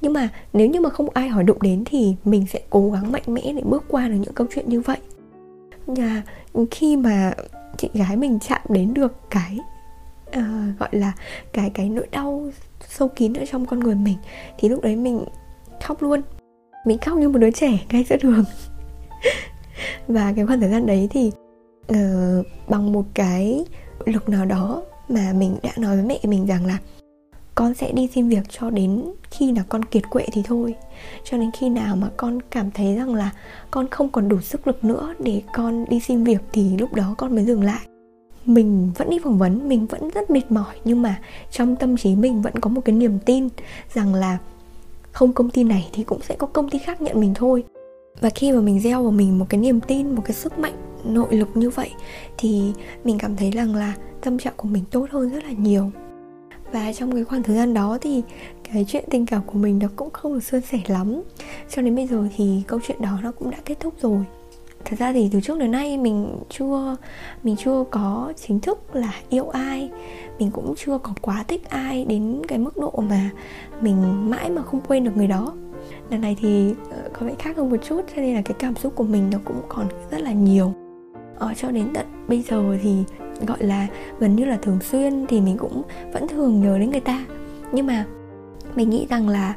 Nhưng 0.00 0.12
mà 0.12 0.28
nếu 0.52 0.66
như 0.66 0.80
mà 0.80 0.90
không 0.90 1.10
ai 1.10 1.28
hỏi 1.28 1.44
đụng 1.44 1.62
đến 1.62 1.84
thì 1.86 2.14
mình 2.24 2.46
sẽ 2.46 2.60
cố 2.70 2.90
gắng 2.90 3.12
mạnh 3.12 3.22
mẽ 3.26 3.52
để 3.56 3.62
bước 3.64 3.84
qua 3.88 4.08
được 4.08 4.16
những 4.20 4.34
câu 4.34 4.46
chuyện 4.54 4.68
như 4.68 4.80
vậy. 4.80 4.98
Nhà 5.86 6.22
khi 6.70 6.96
mà 6.96 7.32
chị 7.76 7.90
gái 7.94 8.16
mình 8.16 8.38
chạm 8.48 8.60
đến 8.68 8.94
được 8.94 9.12
cái 9.30 9.58
uh, 10.28 10.78
gọi 10.78 10.88
là 10.92 11.12
cái 11.52 11.70
cái 11.70 11.88
nỗi 11.88 12.06
đau 12.10 12.50
sâu 12.88 13.08
kín 13.08 13.34
ở 13.34 13.44
trong 13.52 13.66
con 13.66 13.80
người 13.80 13.94
mình 13.94 14.16
thì 14.58 14.68
lúc 14.68 14.82
đấy 14.82 14.96
mình 14.96 15.24
khóc 15.82 16.02
luôn. 16.02 16.20
Mình 16.86 16.98
khóc 16.98 17.18
như 17.18 17.28
một 17.28 17.38
đứa 17.38 17.50
trẻ 17.50 17.78
ngay 17.90 18.04
giữa 18.08 18.16
đường. 18.22 18.44
Và 20.08 20.32
cái 20.36 20.46
khoảng 20.46 20.60
thời 20.60 20.70
gian 20.70 20.86
đấy 20.86 21.08
thì 21.10 21.32
uh, 21.92 22.46
bằng 22.68 22.92
một 22.92 23.04
cái 23.14 23.64
lực 24.06 24.28
nào 24.28 24.44
đó 24.46 24.82
mà 25.08 25.32
mình 25.36 25.56
đã 25.62 25.70
nói 25.76 25.96
với 25.96 26.04
mẹ 26.04 26.20
mình 26.22 26.46
rằng 26.46 26.66
là 26.66 26.78
con 27.54 27.74
sẽ 27.74 27.92
đi 27.92 28.08
xin 28.14 28.28
việc 28.28 28.42
cho 28.48 28.70
đến 28.70 29.04
khi 29.30 29.52
nào 29.52 29.64
con 29.68 29.84
kiệt 29.84 30.10
quệ 30.10 30.26
thì 30.32 30.42
thôi. 30.44 30.74
Cho 31.24 31.36
đến 31.36 31.50
khi 31.58 31.68
nào 31.68 31.96
mà 31.96 32.10
con 32.16 32.38
cảm 32.50 32.70
thấy 32.70 32.96
rằng 32.96 33.14
là 33.14 33.30
con 33.70 33.88
không 33.88 34.08
còn 34.08 34.28
đủ 34.28 34.40
sức 34.40 34.66
lực 34.66 34.84
nữa 34.84 35.14
để 35.18 35.42
con 35.54 35.84
đi 35.88 36.00
xin 36.00 36.24
việc 36.24 36.40
thì 36.52 36.76
lúc 36.78 36.92
đó 36.92 37.14
con 37.18 37.34
mới 37.34 37.44
dừng 37.44 37.62
lại. 37.62 37.80
Mình 38.46 38.90
vẫn 38.96 39.10
đi 39.10 39.18
phỏng 39.24 39.38
vấn, 39.38 39.68
mình 39.68 39.86
vẫn 39.86 40.10
rất 40.10 40.30
mệt 40.30 40.50
mỏi, 40.50 40.80
nhưng 40.84 41.02
mà 41.02 41.20
trong 41.50 41.76
tâm 41.76 41.96
trí 41.96 42.14
mình 42.14 42.42
vẫn 42.42 42.54
có 42.60 42.70
một 42.70 42.80
cái 42.84 42.94
niềm 42.94 43.18
tin 43.26 43.48
rằng 43.94 44.14
là 44.14 44.38
không 45.12 45.32
công 45.32 45.50
ty 45.50 45.64
này 45.64 45.88
thì 45.92 46.04
cũng 46.04 46.20
sẽ 46.22 46.36
có 46.36 46.46
công 46.46 46.70
ty 46.70 46.78
khác 46.78 47.02
nhận 47.02 47.20
mình 47.20 47.34
thôi. 47.34 47.64
Và 48.20 48.30
khi 48.30 48.52
mà 48.52 48.60
mình 48.60 48.80
gieo 48.80 49.02
vào 49.02 49.12
mình 49.12 49.38
một 49.38 49.46
cái 49.48 49.60
niềm 49.60 49.80
tin, 49.80 50.14
một 50.14 50.22
cái 50.24 50.34
sức 50.34 50.58
mạnh 50.58 50.74
nội 51.04 51.36
lực 51.36 51.48
như 51.54 51.70
vậy 51.70 51.90
thì 52.38 52.72
mình 53.04 53.18
cảm 53.18 53.36
thấy 53.36 53.50
rằng 53.50 53.74
là 53.74 53.94
tâm 54.20 54.38
trạng 54.38 54.54
của 54.56 54.68
mình 54.68 54.84
tốt 54.90 55.06
hơn 55.10 55.30
rất 55.30 55.44
là 55.44 55.52
nhiều. 55.52 55.90
Và 56.72 56.92
trong 56.92 57.12
cái 57.12 57.24
khoảng 57.24 57.42
thời 57.42 57.56
gian 57.56 57.74
đó 57.74 57.98
thì 58.00 58.22
cái 58.72 58.84
chuyện 58.88 59.04
tình 59.10 59.26
cảm 59.26 59.42
của 59.46 59.58
mình 59.58 59.78
nó 59.78 59.88
cũng 59.96 60.10
không 60.10 60.34
được 60.34 60.44
suôn 60.44 60.60
sẻ 60.60 60.78
lắm. 60.86 61.22
Cho 61.70 61.82
đến 61.82 61.96
bây 61.96 62.06
giờ 62.06 62.28
thì 62.36 62.62
câu 62.66 62.80
chuyện 62.86 63.02
đó 63.02 63.18
nó 63.22 63.32
cũng 63.32 63.50
đã 63.50 63.58
kết 63.64 63.80
thúc 63.80 63.94
rồi. 64.00 64.24
Thật 64.84 64.96
ra 64.98 65.12
thì 65.12 65.28
từ 65.32 65.40
trước 65.40 65.58
đến 65.58 65.70
nay 65.70 65.98
mình 65.98 66.38
chưa 66.48 66.96
mình 67.42 67.56
chưa 67.56 67.84
có 67.90 68.32
chính 68.46 68.60
thức 68.60 68.96
là 68.96 69.14
yêu 69.28 69.48
ai. 69.48 69.90
Mình 70.38 70.50
cũng 70.50 70.74
chưa 70.76 70.98
có 70.98 71.12
quá 71.20 71.44
thích 71.48 71.70
ai 71.70 72.04
đến 72.04 72.42
cái 72.48 72.58
mức 72.58 72.76
độ 72.76 73.04
mà 73.08 73.30
mình 73.80 74.30
mãi 74.30 74.50
mà 74.50 74.62
không 74.62 74.80
quên 74.88 75.04
được 75.04 75.16
người 75.16 75.26
đó. 75.26 75.52
Lần 76.10 76.20
này 76.20 76.36
thì 76.40 76.74
ờ, 76.90 77.10
có 77.12 77.26
vẻ 77.26 77.34
khác 77.38 77.56
hơn 77.56 77.70
một 77.70 77.76
chút, 77.88 78.00
cho 78.16 78.22
nên 78.22 78.34
là 78.34 78.42
cái 78.42 78.54
cảm 78.58 78.76
xúc 78.76 78.92
của 78.96 79.04
mình 79.04 79.30
nó 79.32 79.38
cũng 79.44 79.62
còn 79.68 79.86
rất 80.10 80.20
là 80.20 80.32
nhiều 80.32 80.74
ờ, 81.40 81.54
cho 81.56 81.70
đến 81.70 81.88
tận 81.94 82.06
bây 82.28 82.42
giờ 82.42 82.78
thì 82.82 83.04
gọi 83.46 83.62
là 83.62 83.86
gần 84.18 84.36
như 84.36 84.44
là 84.44 84.56
thường 84.62 84.78
xuyên 84.80 85.26
thì 85.26 85.40
mình 85.40 85.58
cũng 85.58 85.82
vẫn 86.12 86.28
thường 86.28 86.62
nhớ 86.62 86.78
đến 86.78 86.90
người 86.90 87.00
ta. 87.00 87.24
Nhưng 87.72 87.86
mà 87.86 88.04
mình 88.74 88.90
nghĩ 88.90 89.06
rằng 89.10 89.28
là 89.28 89.54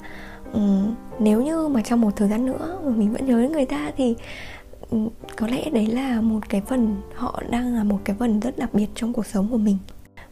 um, 0.54 0.96
nếu 1.20 1.42
như 1.42 1.68
mà 1.68 1.82
trong 1.82 2.02
một 2.02 2.16
thời 2.16 2.30
gian 2.30 2.46
nữa 2.46 2.80
mà 2.86 2.92
mình 2.92 3.14
vẫn 3.14 3.26
nhớ 3.26 3.42
đến 3.42 3.52
người 3.52 3.66
ta 3.66 3.92
thì 3.98 4.16
um, 4.90 5.10
có 5.36 5.48
lẽ 5.48 5.70
đấy 5.70 5.88
là 5.88 6.22
một 6.22 6.40
cái 6.50 6.62
phần 6.62 6.96
họ 7.16 7.42
đang 7.50 7.76
là 7.76 7.84
một 7.84 8.00
cái 8.04 8.16
phần 8.20 8.40
rất 8.40 8.58
đặc 8.58 8.74
biệt 8.74 8.88
trong 8.96 9.14
cuộc 9.14 9.26
sống 9.26 9.48
của 9.52 9.58
mình. 9.58 9.78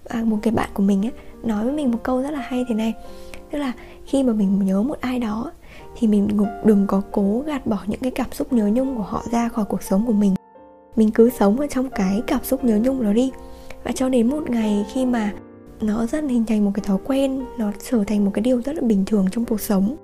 Và 0.09 0.23
một 0.23 0.37
cái 0.41 0.53
bạn 0.53 0.69
của 0.73 0.83
mình 0.83 1.05
ấy 1.05 1.11
nói 1.43 1.63
với 1.63 1.73
mình 1.73 1.91
một 1.91 1.99
câu 2.03 2.21
rất 2.21 2.31
là 2.31 2.39
hay 2.39 2.65
thế 2.69 2.75
này 2.75 2.93
tức 3.51 3.59
là 3.59 3.71
khi 4.05 4.23
mà 4.23 4.33
mình 4.33 4.65
nhớ 4.65 4.81
một 4.81 4.97
ai 5.01 5.19
đó 5.19 5.51
thì 5.95 6.07
mình 6.07 6.27
đừng 6.63 6.87
có 6.87 7.01
cố 7.11 7.43
gạt 7.45 7.65
bỏ 7.65 7.77
những 7.87 7.99
cái 7.99 8.11
cảm 8.11 8.31
xúc 8.31 8.53
nhớ 8.53 8.67
nhung 8.67 8.97
của 8.97 9.03
họ 9.03 9.23
ra 9.31 9.49
khỏi 9.49 9.65
cuộc 9.65 9.83
sống 9.83 10.05
của 10.05 10.13
mình 10.13 10.35
mình 10.95 11.11
cứ 11.11 11.29
sống 11.29 11.59
ở 11.59 11.67
trong 11.67 11.89
cái 11.89 12.21
cảm 12.27 12.43
xúc 12.43 12.63
nhớ 12.63 12.79
nhung 12.83 13.03
đó 13.03 13.13
đi. 13.13 13.31
Và 13.83 13.91
cho 13.91 14.09
đến 14.09 14.29
một 14.29 14.49
ngày 14.49 14.85
khi 14.93 15.05
mà 15.05 15.33
nó 15.81 16.05
dần 16.05 16.27
hình 16.27 16.45
thành 16.45 16.65
một 16.65 16.71
cái 16.73 16.83
thói 16.85 16.97
quen, 17.05 17.45
nó 17.57 17.71
trở 17.89 18.03
thành 18.07 18.25
một 18.25 18.31
cái 18.33 18.41
điều 18.41 18.61
rất 18.61 18.75
là 18.75 18.81
bình 18.81 19.03
thường 19.05 19.27
trong 19.31 19.45
cuộc 19.45 19.61
sống, 19.61 19.95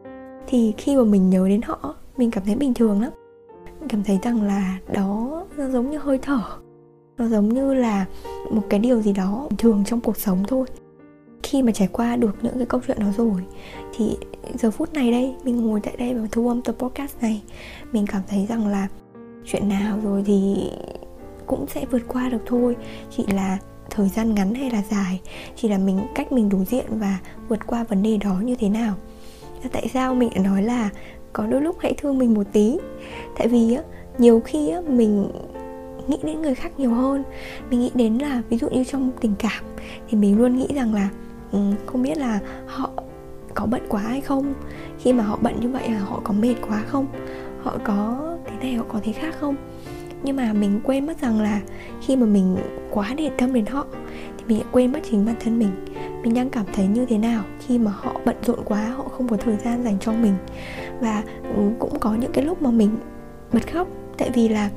thì 0.47 0.73
khi 0.77 0.95
mà 0.95 1.03
mình 1.03 1.29
nhớ 1.29 1.47
đến 1.49 1.61
họ, 1.61 1.95
mình 2.17 2.31
cảm 2.31 2.45
thấy 2.45 2.55
bình 2.55 2.73
thường 2.73 3.01
lắm. 3.01 3.11
Mình 3.79 3.89
cảm 3.89 4.03
thấy 4.03 4.19
rằng 4.23 4.41
là 4.41 4.77
đó, 4.93 5.45
nó 5.57 5.69
giống 5.69 5.89
như 5.91 5.97
hơi 5.97 6.17
thở. 6.17 6.41
Nó 7.17 7.27
giống 7.27 7.53
như 7.53 7.73
là 7.73 8.05
một 8.51 8.63
cái 8.69 8.79
điều 8.79 9.01
gì 9.01 9.13
đó 9.13 9.47
bình 9.49 9.57
thường 9.57 9.83
trong 9.85 10.01
cuộc 10.01 10.17
sống 10.17 10.43
thôi. 10.47 10.65
Khi 11.43 11.63
mà 11.63 11.71
trải 11.71 11.87
qua 11.87 12.15
được 12.15 12.35
những 12.41 12.57
cái 12.57 12.65
câu 12.65 12.81
chuyện 12.87 12.99
đó 12.99 13.07
rồi, 13.17 13.41
thì 13.95 14.17
giờ 14.53 14.71
phút 14.71 14.93
này 14.93 15.11
đây, 15.11 15.35
mình 15.43 15.65
ngồi 15.65 15.79
tại 15.79 15.95
đây 15.97 16.13
và 16.13 16.27
thu 16.31 16.47
âm 16.47 16.61
tập 16.61 16.75
podcast 16.79 17.21
này, 17.21 17.41
mình 17.91 18.05
cảm 18.07 18.21
thấy 18.29 18.45
rằng 18.49 18.67
là 18.67 18.87
chuyện 19.51 19.69
nào 19.69 19.99
rồi 20.03 20.23
thì 20.25 20.69
cũng 21.45 21.65
sẽ 21.67 21.85
vượt 21.91 22.01
qua 22.07 22.29
được 22.29 22.41
thôi. 22.45 22.75
Chỉ 23.17 23.25
là 23.27 23.57
thời 23.89 24.09
gian 24.09 24.35
ngắn 24.35 24.53
hay 24.53 24.69
là 24.71 24.83
dài, 24.91 25.21
chỉ 25.55 25.67
là 25.67 25.77
mình, 25.77 25.99
cách 26.15 26.31
mình 26.31 26.49
đối 26.49 26.65
diện 26.65 26.85
và 26.89 27.19
vượt 27.47 27.67
qua 27.67 27.83
vấn 27.83 28.03
đề 28.03 28.17
đó 28.17 28.35
như 28.43 28.55
thế 28.55 28.69
nào. 28.69 28.93
Tại 29.71 29.87
sao 29.93 30.15
mình 30.15 30.29
lại 30.35 30.43
nói 30.43 30.63
là 30.63 30.89
có 31.33 31.45
đôi 31.45 31.61
lúc 31.61 31.75
hãy 31.79 31.93
thương 31.97 32.17
mình 32.17 32.33
một 32.33 32.43
tí? 32.51 32.77
Tại 33.37 33.47
vì 33.47 33.73
á, 33.73 33.83
nhiều 34.17 34.41
khi 34.45 34.69
á, 34.69 34.81
mình 34.87 35.31
nghĩ 36.07 36.17
đến 36.23 36.41
người 36.41 36.55
khác 36.55 36.71
nhiều 36.77 36.93
hơn. 36.93 37.23
Mình 37.69 37.79
nghĩ 37.79 37.91
đến 37.93 38.17
là 38.17 38.41
ví 38.49 38.57
dụ 38.57 38.69
như 38.69 38.83
trong 38.83 39.11
tình 39.21 39.33
cảm 39.39 39.63
thì 40.09 40.17
mình 40.17 40.37
luôn 40.37 40.57
nghĩ 40.57 40.67
rằng 40.75 40.93
là 40.93 41.09
ừ, 41.51 41.59
không 41.85 42.01
biết 42.01 42.17
là 42.17 42.39
họ 42.65 42.89
có 43.53 43.65
bận 43.65 43.81
quá 43.89 44.01
hay 44.01 44.21
không? 44.21 44.53
Khi 44.99 45.13
mà 45.13 45.23
họ 45.23 45.39
bận 45.41 45.59
như 45.59 45.69
vậy 45.69 45.89
là 45.89 45.99
họ 45.99 46.21
có 46.23 46.33
mệt 46.33 46.55
quá 46.69 46.83
không? 46.87 47.05
Họ 47.63 47.77
có 47.83 48.36
thế 48.61 48.67
này 48.67 48.77
họ 48.77 48.85
có 48.89 48.99
thế 49.03 49.11
khác 49.11 49.35
không? 49.39 49.55
Nhưng 50.23 50.35
mà 50.35 50.53
mình 50.53 50.81
quên 50.83 51.05
mất 51.05 51.21
rằng 51.21 51.41
là 51.41 51.61
khi 52.01 52.15
mà 52.15 52.25
mình 52.25 52.57
quá 52.91 53.13
để 53.17 53.29
tâm 53.37 53.53
đến 53.53 53.65
họ, 53.65 53.85
thì 54.37 54.43
mình 54.47 54.57
lại 54.57 54.67
quên 54.71 54.91
mất 54.91 54.99
chính 55.09 55.25
bản 55.25 55.35
thân 55.39 55.59
mình. 55.59 55.71
Mình 56.23 56.33
đang 56.33 56.49
cảm 56.49 56.65
thấy 56.73 56.87
như 56.87 57.05
thế 57.05 57.17
nào 57.17 57.43
khi 57.59 57.79
mà 57.79 57.91
họ 57.95 58.21
bận 58.25 58.35
rộn 58.43 58.59
quá, 58.65 58.85
họ 58.97 59.03
không 59.03 59.27
có 59.27 59.37
thời 59.37 59.55
gian 59.55 59.83
dành 59.83 59.97
cho 59.99 60.13
mình. 60.13 60.33
Và 61.01 61.23
ừ, 61.55 61.61
cũng 61.79 61.99
có 61.99 62.15
những 62.15 62.31
cái 62.31 62.45
lúc 62.45 62.61
mà 62.61 62.71
mình 62.71 62.97
bật 63.53 63.71
khóc, 63.73 63.87
tại 64.17 64.29
vì 64.33 64.49
là 64.49 64.69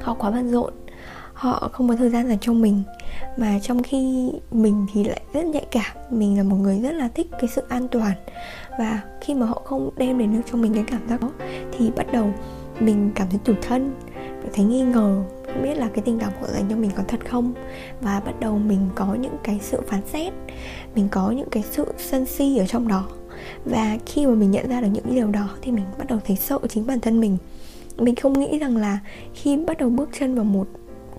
họ 0.00 0.14
quá 0.14 0.30
bận 0.30 0.50
rộn, 0.50 0.72
họ 1.32 1.70
không 1.72 1.88
có 1.88 1.96
thời 1.96 2.10
gian 2.10 2.28
dành 2.28 2.38
cho 2.40 2.52
mình. 2.52 2.82
Mà 3.36 3.58
trong 3.62 3.82
khi 3.82 4.30
mình 4.52 4.86
thì 4.92 5.04
lại 5.04 5.20
rất 5.32 5.44
nhạy 5.44 5.66
cảm, 5.70 5.96
mình 6.10 6.36
là 6.36 6.42
một 6.42 6.56
người 6.56 6.80
rất 6.82 6.92
là 6.92 7.08
thích 7.08 7.26
cái 7.30 7.48
sự 7.48 7.62
an 7.68 7.88
toàn. 7.88 8.12
Và 8.78 9.00
khi 9.20 9.34
mà 9.34 9.46
họ 9.46 9.62
không 9.64 9.90
đem 9.96 10.18
đến 10.18 10.32
được 10.32 10.42
cho 10.50 10.58
mình 10.58 10.74
cái 10.74 10.84
cảm 10.86 11.08
giác 11.08 11.20
đó, 11.20 11.30
thì 11.72 11.90
bắt 11.96 12.12
đầu 12.12 12.32
mình 12.80 13.10
cảm 13.14 13.28
thấy 13.30 13.40
tủi 13.44 13.56
thân 13.62 13.94
mình 14.42 14.52
thấy 14.54 14.64
nghi 14.64 14.82
ngờ 14.82 15.22
không 15.46 15.62
biết 15.62 15.74
là 15.74 15.88
cái 15.88 16.02
tình 16.04 16.18
cảm 16.18 16.32
họ 16.40 16.46
dành 16.52 16.64
cho 16.70 16.76
mình 16.76 16.90
có 16.96 17.02
thật 17.08 17.20
không? 17.28 17.54
Và 18.00 18.20
bắt 18.20 18.40
đầu 18.40 18.58
mình 18.58 18.88
có 18.94 19.14
những 19.14 19.36
cái 19.42 19.58
sự 19.62 19.80
phán 19.86 20.00
xét 20.12 20.32
mình 20.94 21.08
có 21.10 21.30
những 21.30 21.48
cái 21.50 21.64
sự 21.70 21.86
sân 21.98 22.26
si 22.26 22.58
ở 22.58 22.66
trong 22.66 22.88
đó. 22.88 23.08
Và 23.64 23.98
khi 24.06 24.26
mà 24.26 24.34
mình 24.34 24.50
nhận 24.50 24.68
ra 24.68 24.80
được 24.80 24.88
những 24.92 25.14
điều 25.14 25.30
đó 25.30 25.48
thì 25.62 25.72
mình 25.72 25.84
bắt 25.98 26.06
đầu 26.08 26.18
thấy 26.26 26.36
sợ 26.36 26.58
chính 26.68 26.86
bản 26.86 27.00
thân 27.00 27.20
mình. 27.20 27.36
Mình 27.98 28.14
không 28.14 28.40
nghĩ 28.40 28.58
rằng 28.58 28.76
là 28.76 28.98
khi 29.34 29.56
bắt 29.56 29.78
đầu 29.78 29.90
bước 29.90 30.08
chân 30.18 30.34
vào 30.34 30.44
một 30.44 30.66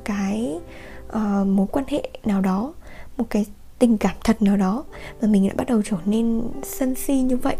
cái 0.06 0.60
uh, 1.08 1.48
mối 1.48 1.68
quan 1.72 1.86
hệ 1.88 2.10
nào 2.26 2.42
đó 2.42 2.74
một 3.18 3.26
cái 3.30 3.46
tình 3.80 3.98
cảm 3.98 4.16
thật 4.24 4.42
nào 4.42 4.58
đó 4.58 4.84
mà 5.22 5.28
mình 5.28 5.48
đã 5.48 5.54
bắt 5.58 5.68
đầu 5.68 5.82
trở 5.86 5.98
nên 6.06 6.42
sân 6.64 6.96
si 6.96 7.22
như 7.22 7.38
vậy 7.38 7.56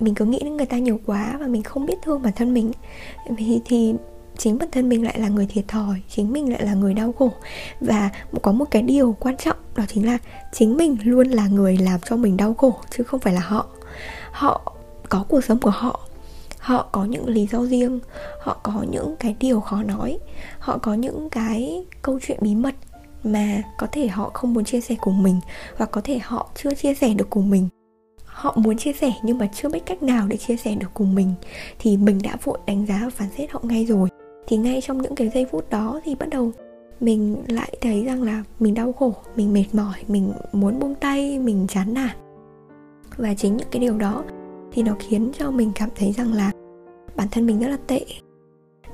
mình 0.00 0.14
cứ 0.14 0.24
nghĩ 0.24 0.38
đến 0.44 0.56
người 0.56 0.66
ta 0.66 0.78
nhiều 0.78 1.00
quá 1.06 1.36
và 1.40 1.46
mình 1.46 1.62
không 1.62 1.86
biết 1.86 1.94
thương 2.02 2.22
bản 2.22 2.32
thân 2.36 2.54
mình. 2.54 2.72
Thì 3.38 3.60
thì 3.64 3.94
chính 4.36 4.58
bản 4.58 4.68
thân 4.72 4.88
mình 4.88 5.04
lại 5.04 5.18
là 5.20 5.28
người 5.28 5.46
thiệt 5.46 5.68
thòi, 5.68 6.02
chính 6.08 6.32
mình 6.32 6.52
lại 6.52 6.64
là 6.64 6.74
người 6.74 6.94
đau 6.94 7.12
khổ. 7.12 7.30
Và 7.80 8.10
có 8.42 8.52
một 8.52 8.64
cái 8.70 8.82
điều 8.82 9.16
quan 9.20 9.36
trọng 9.36 9.56
đó 9.76 9.84
chính 9.88 10.06
là 10.06 10.18
chính 10.52 10.76
mình 10.76 10.96
luôn 11.04 11.28
là 11.28 11.46
người 11.46 11.76
làm 11.76 12.00
cho 12.00 12.16
mình 12.16 12.36
đau 12.36 12.54
khổ, 12.54 12.74
chứ 12.96 13.04
không 13.04 13.20
phải 13.20 13.32
là 13.32 13.40
họ. 13.40 13.66
Họ 14.32 14.72
có 15.08 15.24
cuộc 15.28 15.44
sống 15.44 15.58
của 15.60 15.70
họ 15.70 16.00
họ 16.58 16.88
có 16.92 17.04
những 17.04 17.28
lý 17.28 17.46
do 17.46 17.64
riêng, 17.64 18.00
họ 18.42 18.60
có 18.62 18.84
những 18.90 19.16
cái 19.16 19.36
điều 19.40 19.60
khó 19.60 19.82
nói, 19.82 20.18
họ 20.58 20.78
có 20.78 20.94
những 20.94 21.30
cái 21.30 21.86
câu 22.02 22.18
chuyện 22.26 22.38
bí 22.40 22.54
mật 22.54 22.74
mà 23.24 23.62
có 23.78 23.86
thể 23.92 24.08
họ 24.08 24.30
không 24.34 24.54
muốn 24.54 24.64
chia 24.64 24.80
sẻ 24.80 24.94
cùng 25.00 25.22
mình, 25.22 25.40
và 25.78 25.86
có 25.86 26.00
thể 26.04 26.18
họ 26.22 26.50
chưa 26.54 26.74
chia 26.74 26.94
sẻ 26.94 27.14
được 27.14 27.30
cùng 27.30 27.50
mình 27.50 27.68
họ 28.38 28.54
muốn 28.56 28.76
chia 28.76 28.92
sẻ 28.92 29.12
nhưng 29.22 29.38
mà 29.38 29.48
chưa 29.52 29.68
biết 29.68 29.86
cách 29.86 30.02
nào 30.02 30.26
để 30.28 30.36
chia 30.36 30.56
sẻ 30.56 30.74
được 30.74 30.88
cùng 30.94 31.14
mình. 31.14 31.32
Thì 31.78 31.96
mình 31.96 32.18
đã 32.22 32.36
vội 32.44 32.58
đánh 32.66 32.86
giá 32.86 33.00
và 33.04 33.10
phán 33.10 33.28
xét 33.36 33.50
họ 33.50 33.60
ngay 33.62 33.86
rồi. 33.86 34.08
Thì 34.46 34.56
ngay 34.56 34.80
trong 34.80 35.02
những 35.02 35.14
cái 35.14 35.28
giây 35.28 35.46
phút 35.50 35.70
đó 35.70 36.00
thì 36.04 36.14
bắt 36.14 36.28
đầu 36.30 36.52
mình 37.00 37.36
lại 37.48 37.76
thấy 37.80 38.04
rằng 38.04 38.22
là 38.22 38.44
mình 38.60 38.74
đau 38.74 38.92
khổ, 38.92 39.14
mình 39.36 39.52
mệt 39.52 39.64
mỏi, 39.72 39.96
mình 40.08 40.32
muốn 40.52 40.78
buông 40.78 40.94
tay, 40.94 41.38
mình 41.38 41.66
chán 41.68 41.94
nản. 41.94 42.16
Và 43.16 43.34
chính 43.34 43.56
những 43.56 43.68
cái 43.70 43.80
điều 43.80 43.98
đó 43.98 44.24
thì 44.72 44.82
nó 44.82 44.96
khiến 44.98 45.30
cho 45.38 45.50
mình 45.50 45.72
cảm 45.74 45.88
thấy 45.96 46.12
rằng 46.12 46.32
là 46.32 46.50
bản 47.16 47.28
thân 47.30 47.46
mình 47.46 47.58
rất 47.58 47.68
là 47.68 47.78
tệ. 47.86 48.04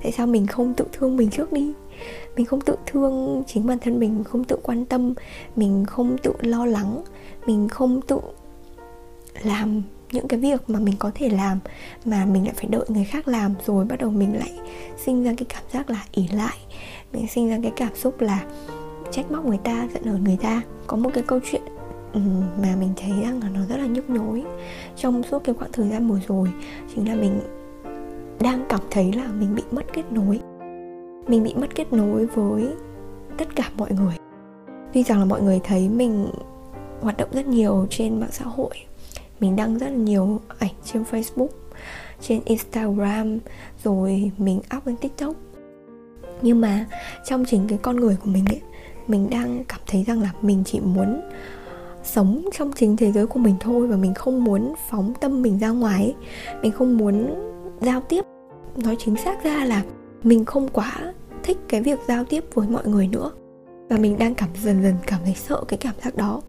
Tại 0.03 0.13
sao 0.13 0.27
mình 0.27 0.47
không 0.47 0.75
tự 0.75 0.85
thương 0.93 1.17
mình 1.17 1.31
trước 1.31 1.53
đi? 1.53 1.73
Mình 2.37 2.47
không 2.47 2.61
tự 2.61 2.77
thương 2.87 3.43
chính 3.47 3.67
bản 3.67 3.79
thân 3.79 4.01
mình, 4.01 4.25
không 4.25 4.45
tự 4.45 4.57
quan 4.63 4.85
tâm, 4.85 5.15
mình 5.57 5.85
không 5.85 6.17
tự 6.23 6.33
lo 6.41 6.67
lắng, 6.67 7.05
mình 7.47 7.69
không 7.69 8.01
tự 8.01 8.21
làm 9.43 9.83
những 10.13 10.29
cái 10.29 10.41
việc 10.41 10.71
mà 10.71 10.79
mình 10.79 10.95
có 10.99 11.11
thể 11.15 11.29
làm, 11.29 11.59
mà 12.05 12.25
mình 12.25 12.45
lại 12.45 12.55
phải 12.57 12.67
đợi 12.67 12.85
người 12.89 13.05
khác 13.05 13.29
làm 13.29 13.55
rồi 13.67 13.85
bắt 13.85 13.99
đầu 13.99 14.11
mình 14.11 14.39
lại 14.39 14.53
sinh 15.05 15.25
ra 15.25 15.35
cái 15.39 15.47
cảm 15.49 15.63
giác 15.73 15.91
là 15.91 16.05
ỉ 16.13 16.29
lại. 16.29 16.57
Mình 17.13 17.29
sinh 17.29 17.49
ra 17.49 17.59
cái 17.63 17.73
cảm 17.77 17.95
xúc 17.95 18.21
là 18.21 18.45
trách 19.11 19.31
móc 19.31 19.47
người 19.47 19.59
ta, 19.65 19.89
giận 19.95 20.05
hờn 20.05 20.25
người 20.25 20.39
ta. 20.43 20.63
Có 20.87 20.97
một 20.97 21.11
cái 21.15 21.25
câu 21.27 21.41
chuyện 21.51 21.63
mà 22.63 22.77
mình 22.81 22.93
thấy 22.97 23.11
rằng 23.23 23.41
là 23.43 23.49
nó 23.49 23.61
rất 23.69 23.77
là 23.77 23.87
nhức 23.87 24.11
nhối 24.11 24.45
trong 24.97 25.23
suốt 25.23 25.45
cái 25.45 25.55
khoảng 25.55 25.73
thời 25.73 25.89
gian 25.89 26.09
vừa 26.09 26.21
rồi, 26.29 26.49
chính 26.95 27.09
là 27.09 27.15
mình 27.15 27.41
đang 28.41 28.65
cảm 28.69 28.81
thấy 28.91 29.13
là 29.13 29.29
mình 29.29 29.55
bị 29.55 29.63
mất 29.71 29.83
kết 29.93 30.13
nối. 30.13 30.41
Mình 31.29 31.43
bị 31.43 31.55
mất 31.55 31.75
kết 31.75 31.93
nối 31.93 32.27
với 32.27 32.69
tất 33.39 33.57
cả 33.57 33.71
mọi 33.77 33.91
người. 33.91 34.15
Tuy 34.93 35.03
rằng 35.03 35.19
là 35.19 35.25
mọi 35.25 35.43
người 35.43 35.61
thấy 35.65 35.89
mình 35.89 36.27
hoạt 37.01 37.17
động 37.17 37.29
rất 37.33 37.47
nhiều 37.47 37.87
trên 37.91 38.21
mạng 38.21 38.33
xã 38.33 38.45
hội 38.45 38.71
mình 39.41 39.57
đăng 39.57 39.79
rất 39.79 39.89
là 39.89 39.97
nhiều 39.97 40.41
ảnh 40.59 40.73
trên 40.85 41.03
facebook, 41.03 41.49
trên 42.21 42.41
instagram, 42.45 43.39
rồi 43.85 44.31
mình 44.39 44.61
up 44.77 44.87
lên 44.87 44.97
tiktok. 44.97 45.37
Nhưng 46.43 46.61
mà 46.61 46.87
trong 47.25 47.45
chính 47.45 47.69
cái 47.69 47.79
con 47.83 47.97
người 47.97 48.17
của 48.25 48.31
mình 48.31 48.45
ấy, 48.47 48.61
mình 49.07 49.31
đang 49.31 49.65
cảm 49.69 49.81
thấy 49.87 50.05
rằng 50.05 50.23
là 50.23 50.33
mình 50.43 50.63
chỉ 50.67 50.81
muốn 50.81 51.21
sống 52.05 52.49
trong 52.59 52.73
chính 52.73 52.97
thế 52.97 53.13
giới 53.13 53.27
của 53.27 53.39
mình 53.39 53.55
thôi 53.61 53.87
và 53.87 53.97
mình 53.97 54.15
không 54.15 54.45
muốn 54.45 54.75
phóng 54.91 55.15
tâm 55.21 55.43
mình 55.43 55.59
ra 55.59 55.69
ngoài 55.69 56.03
ấy. 56.03 56.15
mình 56.63 56.73
không 56.73 56.97
muốn 56.97 57.35
giao 57.81 58.01
tiếp. 58.01 58.25
Nói 58.77 58.97
chính 58.99 59.17
xác 59.17 59.45
ra 59.45 59.65
là 59.65 59.83
mình 60.23 60.45
không 60.45 60.69
quá 60.69 61.15
thích 61.43 61.59
cái 61.69 61.83
việc 61.83 61.99
giao 62.09 62.25
tiếp 62.25 62.45
với 62.55 62.69
mọi 62.69 62.87
người 62.87 63.09
nữa. 63.09 63.31
Và 63.89 63.99
mình 63.99 64.19
đang 64.19 64.35
cảm 64.35 64.49
dần 64.63 64.83
dần 64.83 64.95
cảm 65.07 65.21
thấy 65.25 65.35
sợ 65.35 65.65
cái 65.69 65.79
cảm 65.79 65.95
giác 66.05 66.17
đó. 66.17 66.43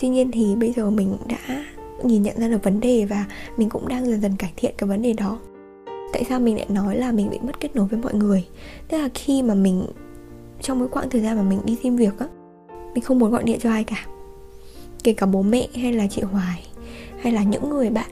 Tuy 0.00 0.08
nhiên 0.08 0.30
thì 0.30 0.56
bây 0.56 0.72
giờ 0.72 0.90
mình 0.90 1.16
đã 1.26 1.64
nhìn 2.02 2.22
nhận 2.22 2.40
ra 2.40 2.48
được 2.48 2.64
vấn 2.64 2.80
đề 2.80 3.04
và 3.04 3.24
mình 3.56 3.68
cũng 3.68 3.88
đang 3.88 4.06
dần 4.06 4.20
dần 4.20 4.36
cải 4.38 4.52
thiện 4.56 4.74
cái 4.78 4.88
vấn 4.88 5.02
đề 5.02 5.12
đó. 5.12 5.38
Tại 6.12 6.24
sao 6.28 6.40
mình 6.40 6.56
lại 6.56 6.66
nói 6.68 6.96
là 6.96 7.12
mình 7.12 7.30
bị 7.30 7.38
mất 7.42 7.60
kết 7.60 7.76
nối 7.76 7.86
với 7.86 8.00
mọi 8.00 8.14
người? 8.14 8.44
Tức 8.88 8.98
là 8.98 9.08
khi 9.14 9.42
mà 9.42 9.54
mình, 9.54 9.86
trong 10.60 10.78
cái 10.78 10.88
quãng 10.88 11.10
thời 11.10 11.20
gian 11.20 11.36
mà 11.36 11.42
mình 11.42 11.60
đi 11.64 11.76
xin 11.82 11.96
việc 11.96 12.18
á, 12.18 12.26
mình 12.94 13.04
không 13.04 13.18
muốn 13.18 13.30
gọi 13.30 13.42
điện 13.42 13.58
cho 13.60 13.70
ai 13.70 13.84
cả. 13.84 14.06
Kể 15.04 15.12
cả 15.12 15.26
bố 15.26 15.42
mẹ 15.42 15.68
hay 15.74 15.92
là 15.92 16.06
chị 16.06 16.22
hoài 16.22 16.66
hay 17.20 17.32
là 17.32 17.42
những 17.42 17.70
người 17.70 17.90
bạn 17.90 18.10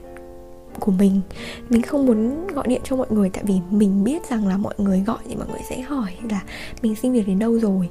của 0.79 0.91
mình 0.91 1.21
mình 1.69 1.81
không 1.81 2.05
muốn 2.05 2.47
gọi 2.47 2.67
điện 2.67 2.81
cho 2.83 2.95
mọi 2.95 3.07
người 3.09 3.29
tại 3.29 3.43
vì 3.47 3.55
mình 3.71 4.03
biết 4.03 4.29
rằng 4.29 4.47
là 4.47 4.57
mọi 4.57 4.73
người 4.77 5.03
gọi 5.07 5.17
thì 5.29 5.35
mọi 5.35 5.47
người 5.51 5.61
sẽ 5.69 5.81
hỏi 5.81 6.11
là 6.29 6.43
mình 6.81 6.95
xin 6.95 7.13
việc 7.13 7.27
đến 7.27 7.39
đâu 7.39 7.59
rồi? 7.59 7.89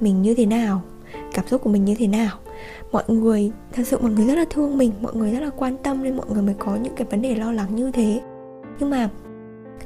Mình 0.00 0.22
như 0.22 0.34
thế 0.34 0.46
nào? 0.46 0.82
Cảm 1.32 1.46
xúc 1.46 1.62
của 1.62 1.70
mình 1.70 1.84
như 1.84 1.94
thế 1.98 2.06
nào. 2.06 2.36
Mọi 2.92 3.02
người 3.08 3.50
thật 3.72 3.82
sự 3.86 3.98
mọi 3.98 4.10
người 4.10 4.26
rất 4.26 4.34
là 4.34 4.44
thương 4.50 4.78
mình 4.78 4.92
mọi 5.02 5.14
người 5.14 5.30
rất 5.30 5.40
là 5.40 5.50
quan 5.56 5.76
tâm 5.76 6.02
nên 6.02 6.16
mọi 6.16 6.26
người 6.32 6.42
mới 6.42 6.54
có 6.58 6.76
những 6.76 6.94
cái 6.96 7.06
vấn 7.10 7.22
đề 7.22 7.34
lo 7.34 7.52
lắng 7.52 7.76
như 7.76 7.92
thế. 7.92 8.20
Nhưng 8.78 8.90
mà 8.90 9.08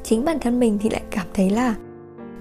chính 0.02 0.24
bản 0.24 0.38
thân 0.38 0.60
mình 0.60 0.78
thì 0.82 0.90
lại 0.90 1.02
cảm 1.10 1.26
thấy 1.34 1.50
là 1.50 1.74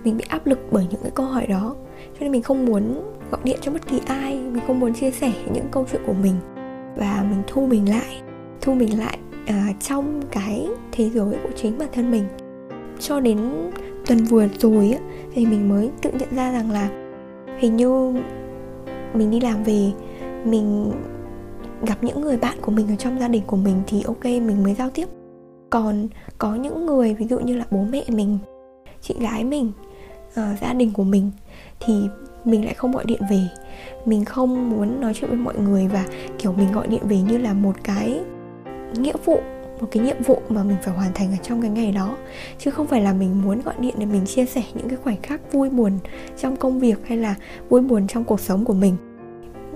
mình 0.03 0.17
bị 0.17 0.23
áp 0.27 0.47
lực 0.47 0.59
bởi 0.71 0.85
những 0.91 1.01
cái 1.03 1.11
câu 1.15 1.25
hỏi 1.25 1.47
đó. 1.47 1.75
Cho 2.13 2.19
nên 2.19 2.31
mình 2.31 2.41
không 2.41 2.65
muốn 2.65 3.11
gọi 3.31 3.41
điện 3.43 3.57
cho 3.61 3.71
bất 3.71 3.87
kỳ 3.87 3.99
ai 4.05 4.35
mình 4.37 4.63
không 4.67 4.79
muốn 4.79 4.93
chia 4.93 5.11
sẻ 5.11 5.31
những 5.53 5.65
câu 5.71 5.85
chuyện 5.91 6.01
của 6.05 6.13
mình. 6.13 6.35
Và 6.97 7.25
mình 7.29 7.41
thu 7.47 7.65
mình 7.65 7.89
lại 7.89 8.21
thu 8.61 8.73
mình 8.73 8.99
lại 8.99 9.17
à, 9.45 9.67
trong 9.79 10.21
cái 10.31 10.67
thế 10.91 11.09
giới 11.09 11.35
của 11.43 11.49
chính 11.55 11.77
bản 11.77 11.89
thân 11.93 12.11
mình. 12.11 12.23
Cho 12.99 13.19
đến 13.19 13.39
tuần 14.05 14.23
vừa 14.23 14.47
rồi 14.59 14.91
á, 14.91 14.99
thì 15.33 15.45
mình 15.45 15.69
mới 15.69 15.89
tự 16.01 16.11
nhận 16.11 16.29
ra 16.35 16.51
rằng 16.51 16.71
là 16.71 16.89
hình 17.59 17.75
như 17.75 18.13
mình 19.13 19.31
đi 19.31 19.39
làm 19.39 19.63
về 19.63 19.91
mình 20.45 20.91
gặp 21.81 21.97
những 22.01 22.21
người 22.21 22.37
bạn 22.37 22.57
của 22.61 22.71
mình 22.71 22.87
ở 22.87 22.95
trong 22.95 23.19
gia 23.19 23.27
đình 23.27 23.43
của 23.47 23.57
mình 23.57 23.81
thì 23.87 24.03
ok 24.03 24.25
mình 24.25 24.63
mới 24.63 24.73
giao 24.73 24.89
tiếp. 24.89 25.07
Còn 25.69 26.07
có 26.37 26.55
những 26.55 26.85
người 26.85 27.13
ví 27.13 27.27
dụ 27.27 27.39
như 27.39 27.55
là 27.55 27.65
bố 27.71 27.83
mẹ 27.91 28.03
mình 28.07 28.37
chị 29.01 29.15
gái 29.19 29.43
mình 29.43 29.71
uh, 30.27 30.59
gia 30.61 30.73
đình 30.73 30.91
của 30.93 31.03
mình 31.03 31.31
thì 31.79 31.93
mình 32.45 32.65
lại 32.65 32.73
không 32.73 32.91
gọi 32.91 33.05
điện 33.05 33.21
về. 33.29 33.39
Mình 34.05 34.25
không 34.25 34.69
muốn 34.69 35.01
nói 35.01 35.13
chuyện 35.13 35.29
với 35.29 35.39
mọi 35.39 35.55
người 35.57 35.87
và 35.87 36.05
kiểu 36.37 36.53
mình 36.53 36.71
gọi 36.71 36.87
điện 36.87 37.01
về 37.03 37.21
như 37.21 37.37
là 37.37 37.53
một 37.53 37.75
cái 37.83 38.21
nghĩa 38.97 39.15
vụ 39.25 39.39
một 39.83 39.89
cái 39.91 40.03
nhiệm 40.03 40.21
vụ 40.23 40.41
mà 40.49 40.63
mình 40.63 40.77
phải 40.83 40.93
hoàn 40.93 41.13
thành 41.13 41.31
ở 41.31 41.37
trong 41.43 41.61
cái 41.61 41.71
ngày 41.71 41.91
đó. 41.91 42.17
Chứ 42.59 42.71
không 42.71 42.87
phải 42.87 43.01
là 43.01 43.13
mình 43.13 43.41
muốn 43.41 43.61
gọi 43.61 43.75
điện 43.79 43.95
để 43.97 44.05
mình 44.05 44.25
chia 44.25 44.45
sẻ 44.45 44.63
những 44.73 44.89
cái 44.89 44.97
khoảnh 45.03 45.21
khắc 45.21 45.53
vui 45.53 45.69
buồn 45.69 45.99
trong 46.37 46.55
công 46.55 46.79
việc 46.79 47.07
hay 47.07 47.17
là 47.17 47.35
vui 47.69 47.81
buồn 47.81 48.07
trong 48.07 48.23
cuộc 48.23 48.39
sống 48.39 48.65
của 48.65 48.73
mình. 48.73 48.95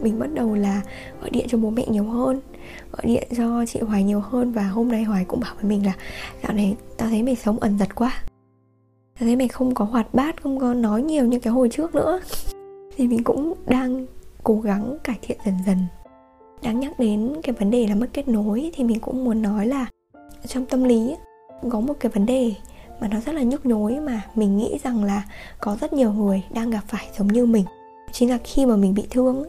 Mình 0.01 0.19
bắt 0.19 0.33
đầu 0.33 0.55
là 0.55 0.81
gọi 1.21 1.29
điện 1.29 1.45
cho 1.49 1.57
bố 1.57 1.69
mẹ 1.69 1.85
nhiều 1.87 2.03
hơn, 2.03 2.41
gọi 2.91 3.05
điện 3.05 3.27
cho 3.37 3.65
chị 3.65 3.79
Hoài 3.79 4.03
nhiều 4.03 4.19
hơn 4.19 4.51
và 4.51 4.63
hôm 4.63 4.91
nay 4.91 5.03
Hoài 5.03 5.25
cũng 5.25 5.39
bảo 5.39 5.53
với 5.55 5.69
mình 5.69 5.85
là 5.85 5.93
dạo 6.43 6.53
này 6.53 6.75
tao 6.97 7.09
thấy 7.09 7.23
mày 7.23 7.35
sống 7.35 7.59
ẩn 7.59 7.77
giật 7.79 7.95
quá. 7.95 8.11
Tao 9.19 9.27
thấy 9.27 9.35
mày 9.35 9.47
không 9.47 9.75
có 9.75 9.85
hoạt 9.85 10.13
bát, 10.13 10.43
không 10.43 10.59
có 10.59 10.73
nói 10.73 11.01
nhiều 11.01 11.25
như 11.25 11.39
cái 11.39 11.53
hồi 11.53 11.69
trước 11.69 11.95
nữa. 11.95 12.19
Thì 12.97 13.07
mình 13.07 13.23
cũng 13.23 13.53
đang 13.67 14.05
cố 14.43 14.61
gắng 14.61 14.97
cải 15.03 15.19
thiện 15.21 15.37
dần 15.45 15.55
dần. 15.65 15.77
Đáng 16.63 16.79
nhắc 16.79 16.99
đến 16.99 17.33
cái 17.43 17.55
vấn 17.59 17.71
đề 17.71 17.87
là 17.87 17.95
mất 17.95 18.07
kết 18.13 18.27
nối 18.27 18.71
thì 18.75 18.83
mình 18.83 18.99
cũng 18.99 19.23
muốn 19.23 19.41
nói 19.41 19.67
là 19.67 19.85
trong 20.45 20.65
tâm 20.65 20.83
lý 20.83 21.15
có 21.69 21.79
một 21.79 21.93
cái 21.99 22.11
vấn 22.11 22.25
đề 22.25 22.53
mà 22.99 23.07
nó 23.07 23.19
rất 23.19 23.35
là 23.35 23.41
nhức 23.41 23.65
nhối 23.65 23.99
mà 23.99 24.21
mình 24.35 24.57
nghĩ 24.57 24.77
rằng 24.83 25.03
là 25.03 25.23
có 25.59 25.77
rất 25.81 25.93
nhiều 25.93 26.11
người 26.11 26.43
đang 26.53 26.69
gặp 26.69 26.81
phải 26.87 27.07
giống 27.17 27.27
như 27.27 27.45
mình. 27.45 27.65
Chính 28.11 28.29
là 28.29 28.37
khi 28.43 28.65
mà 28.65 28.75
mình 28.75 28.93
bị 28.93 29.03
thương 29.09 29.43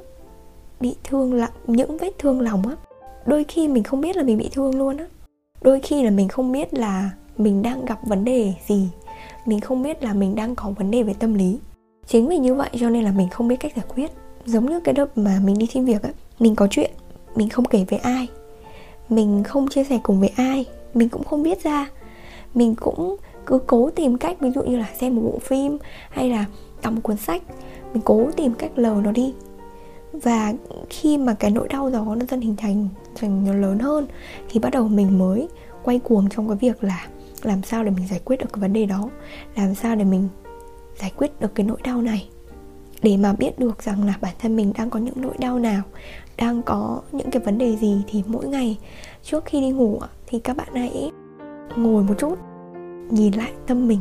bị 0.81 0.95
thương 1.05 1.35
là 1.35 1.51
những 1.67 1.99
vết 1.99 2.19
thương 2.19 2.41
lòng 2.41 2.69
á, 2.69 2.77
đôi 3.27 3.45
khi 3.45 3.69
mình 3.69 3.83
không 3.83 4.01
biết 4.01 4.17
là 4.17 4.23
mình 4.23 4.39
bị 4.39 4.49
thương 4.53 4.79
luôn 4.79 4.97
á. 4.97 5.07
Đôi 5.63 5.81
khi 5.81 6.03
là 6.03 6.11
mình 6.11 6.29
không 6.29 6.53
biết 6.53 6.75
là 6.75 7.11
mình 7.37 7.63
đang 7.63 7.85
gặp 7.85 7.99
vấn 8.07 8.25
đề 8.25 8.55
gì, 8.69 8.89
mình 9.47 9.61
không 9.61 9.83
biết 9.83 10.03
là 10.03 10.15
mình 10.15 10.35
đang 10.35 10.55
có 10.55 10.71
vấn 10.71 10.91
đề 10.91 11.03
về 11.03 11.15
tâm 11.15 11.35
lý. 11.35 11.59
Chính 12.07 12.29
vì 12.29 12.39
như 12.39 12.55
vậy 12.55 12.71
cho 12.81 12.91
nên 12.91 13.05
là 13.05 13.13
mình 13.13 13.29
không 13.29 13.49
biết 13.49 13.57
cách 13.61 13.73
giải 13.77 13.85
quyết. 13.95 14.11
Giống 14.47 14.67
như 14.67 14.81
cái 14.81 14.95
đợt 14.95 15.19
mà 15.19 15.41
mình 15.45 15.59
đi 15.59 15.67
xin 15.67 15.85
việc 15.85 16.03
á, 16.03 16.11
mình 16.39 16.55
có 16.55 16.69
chuyện, 16.71 16.91
mình 17.35 17.49
không 17.49 17.65
kể 17.65 17.85
với 17.91 17.99
ai, 17.99 18.29
mình 19.09 19.45
không 19.45 19.69
chia 19.69 19.85
sẻ 19.85 19.99
cùng 20.03 20.21
với 20.21 20.31
ai 20.37 20.67
mình 20.95 21.09
cũng 21.09 21.25
không 21.25 21.43
biết 21.43 21.63
ra. 21.63 21.91
Mình 22.55 22.75
cũng 22.75 23.17
cứ 23.47 23.59
cố 23.67 23.91
tìm 23.91 24.19
cách, 24.19 24.41
ví 24.41 24.51
dụ 24.51 24.63
như 24.63 24.79
là 24.79 24.89
xem 25.01 25.17
một 25.17 25.23
bộ 25.25 25.39
phim 25.39 25.79
hay 26.11 26.31
là 26.31 26.45
đọc 26.83 26.93
một 26.93 27.01
cuốn 27.03 27.17
sách, 27.17 27.43
mình 27.93 28.03
cố 28.05 28.31
tìm 28.37 28.55
cách 28.55 28.71
lờ 28.77 29.01
nó 29.05 29.13
đi. 29.13 29.35
Và 30.13 30.53
khi 30.91 31.19
mà 31.19 31.35
cái 31.35 31.51
nỗi 31.51 31.69
đau 31.69 31.91
đó 31.91 32.15
nó 32.19 32.27
dần 32.29 32.41
hình 32.41 32.57
thành 32.57 32.89
thành 33.15 33.45
nó 33.45 33.55
lớn 33.55 33.79
hơn, 33.79 34.07
thì 34.49 34.61
bắt 34.61 34.71
đầu 34.73 34.89
mình 34.89 35.19
mới 35.19 35.49
quay 35.83 35.99
cuồng 35.99 36.29
trong 36.29 36.49
cái 36.49 36.57
việc 36.57 36.85
là 36.85 37.07
làm 37.43 37.63
sao 37.63 37.85
để 37.85 37.91
mình 37.91 38.07
giải 38.11 38.21
quyết 38.25 38.37
được 38.37 38.47
cái 38.53 38.61
vấn 38.61 38.73
đề 38.73 38.87
đó, 38.87 39.11
làm 39.57 39.75
sao 39.75 39.97
để 39.97 40.05
mình 40.05 40.29
giải 41.01 41.13
quyết 41.17 41.41
được 41.41 41.55
cái 41.55 41.67
nỗi 41.67 41.79
đau 41.85 42.03
này. 42.03 42.29
Để 43.03 43.17
mà 43.17 43.33
biết 43.33 43.59
được 43.59 43.83
rằng 43.83 44.07
là 44.07 44.15
bản 44.21 44.35
thân 44.39 44.57
mình 44.57 44.73
đang 44.79 44.91
có 44.91 44.99
những 44.99 45.15
nỗi 45.17 45.35
đau 45.39 45.59
nào, 45.59 45.83
đang 46.37 46.63
có 46.63 47.01
những 47.13 47.31
cái 47.31 47.43
vấn 47.43 47.59
đề 47.59 47.77
gì 47.77 48.03
thì 48.09 48.23
mỗi 48.27 48.47
ngày 48.47 48.79
trước 49.23 49.45
khi 49.45 49.61
đi 49.61 49.71
ngủ 49.71 50.01
thì 50.31 50.39
các 50.39 50.57
bạn 50.57 50.69
hãy 50.75 51.11
ngồi 51.77 52.03
một 52.03 52.15
chút, 52.19 52.39
nhìn 53.11 53.33
lại 53.33 53.53
tâm 53.67 53.89
mình, 53.89 54.01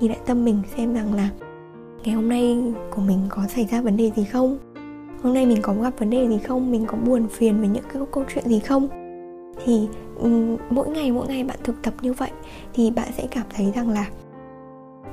nhìn 0.00 0.10
lại 0.10 0.20
tâm 0.26 0.44
mình 0.44 0.62
xem 0.76 0.94
rằng 0.94 1.14
là 1.14 1.28
ngày 2.04 2.14
hôm 2.14 2.28
nay 2.28 2.62
của 2.90 3.02
mình 3.02 3.18
có 3.28 3.46
xảy 3.48 3.64
ra 3.64 3.80
vấn 3.80 3.96
đề 3.96 4.10
gì 4.16 4.24
không? 4.24 4.58
Hôm 5.22 5.34
nay 5.34 5.46
mình 5.46 5.58
có 5.62 5.74
gặp 5.74 5.98
vấn 5.98 6.10
đề 6.10 6.28
gì 6.28 6.38
không? 6.38 6.72
Mình 6.72 6.84
có 6.86 6.96
buồn 6.96 7.28
phiền 7.28 7.60
về 7.60 7.68
những 7.68 7.84
cái 7.92 8.02
câu 8.12 8.24
chuyện 8.34 8.48
gì 8.48 8.58
không? 8.58 8.88
Thì 9.64 9.88
mỗi 10.70 10.88
ngày 10.88 11.12
mỗi 11.12 11.26
ngày 11.28 11.44
bạn 11.44 11.58
thực 11.64 11.82
tập 11.82 11.94
như 12.02 12.12
vậy 12.12 12.30
thì 12.74 12.90
bạn 12.90 13.08
sẽ 13.16 13.26
cảm 13.30 13.44
thấy 13.56 13.72
rằng 13.74 13.90
là 13.90 14.06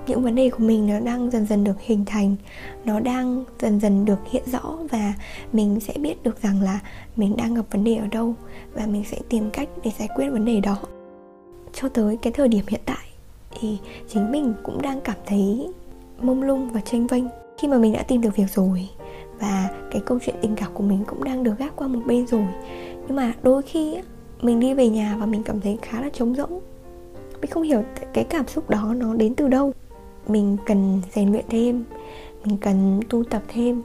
những 0.08 0.24
vấn 0.24 0.36
đề 0.36 0.50
của 0.50 0.64
mình 0.64 0.88
nó 0.88 1.00
đang 1.00 1.32
dần 1.32 1.46
dần 1.46 1.64
được 1.64 1.82
hình 1.82 2.06
thành, 2.06 2.36
nó 2.86 3.00
đang 3.00 3.44
dần 3.60 3.80
dần 3.80 4.06
được 4.06 4.20
hiện 4.30 4.44
rõ 4.46 4.78
và 4.92 5.14
mình 5.54 5.80
sẽ 5.80 5.94
biết 6.00 6.24
được 6.24 6.42
rằng 6.42 6.62
là 6.62 6.80
mình 7.16 7.36
đang 7.38 7.54
gặp 7.54 7.66
vấn 7.72 7.84
đề 7.84 7.96
ở 7.96 8.08
đâu 8.08 8.36
và 8.74 8.86
mình 8.86 9.04
sẽ 9.12 9.20
tìm 9.30 9.50
cách 9.50 9.70
để 9.84 9.92
giải 10.00 10.08
quyết 10.16 10.30
vấn 10.30 10.46
đề 10.46 10.60
đó. 10.60 10.78
Cho 11.74 11.90
tới 11.90 12.18
cái 12.22 12.34
thời 12.34 12.48
điểm 12.48 12.66
hiện 12.68 12.82
tại 12.86 13.08
thì 13.60 13.78
chính 14.10 14.32
mình 14.32 14.54
cũng 14.64 14.82
đang 14.82 15.02
cảm 15.02 15.18
thấy 15.26 15.68
mông 16.22 16.44
lung 16.44 16.70
và 16.70 16.82
tranh 16.82 17.08
vênh. 17.08 17.24
Khi 17.58 17.68
mà 17.68 17.78
mình 17.78 17.94
đã 17.94 18.04
tìm 18.04 18.22
được 18.22 18.36
việc 18.36 18.50
rồi 18.50 18.90
và 19.40 19.70
cái 19.92 20.02
câu 20.06 20.20
chuyện 20.26 20.36
tình 20.42 20.56
cảm 20.56 20.74
của 20.74 20.84
mình 20.84 21.04
cũng 21.08 21.24
đang 21.24 21.44
được 21.44 21.54
gác 21.58 21.76
qua 21.76 21.88
một 21.88 22.00
bên 22.06 22.28
rồi, 22.28 22.46
nhưng 23.08 23.16
mà 23.16 23.34
đôi 23.44 23.62
khi 23.62 23.98
mình 24.42 24.60
đi 24.60 24.74
về 24.74 24.90
nhà 24.90 25.18
và 25.20 25.26
mình 25.26 25.44
cảm 25.44 25.62
thấy 25.62 25.78
khá 25.82 26.02
là 26.02 26.10
trống 26.10 26.36
rỗng. 26.36 26.60
Mình 27.42 27.52
không 27.52 27.64
hiểu 27.64 27.84
cái 28.14 28.24
cảm 28.24 28.48
xúc 28.48 28.70
đó 28.70 28.94
nó 28.98 29.14
đến 29.14 29.36
từ 29.36 29.48
đâu 29.48 29.74
mình 30.28 30.58
cần 30.66 31.02
rèn 31.14 31.32
luyện 31.32 31.46
thêm, 31.50 31.84
mình 32.46 32.58
cần 32.58 33.00
tu 33.10 33.24
tập 33.24 33.42
thêm, 33.48 33.82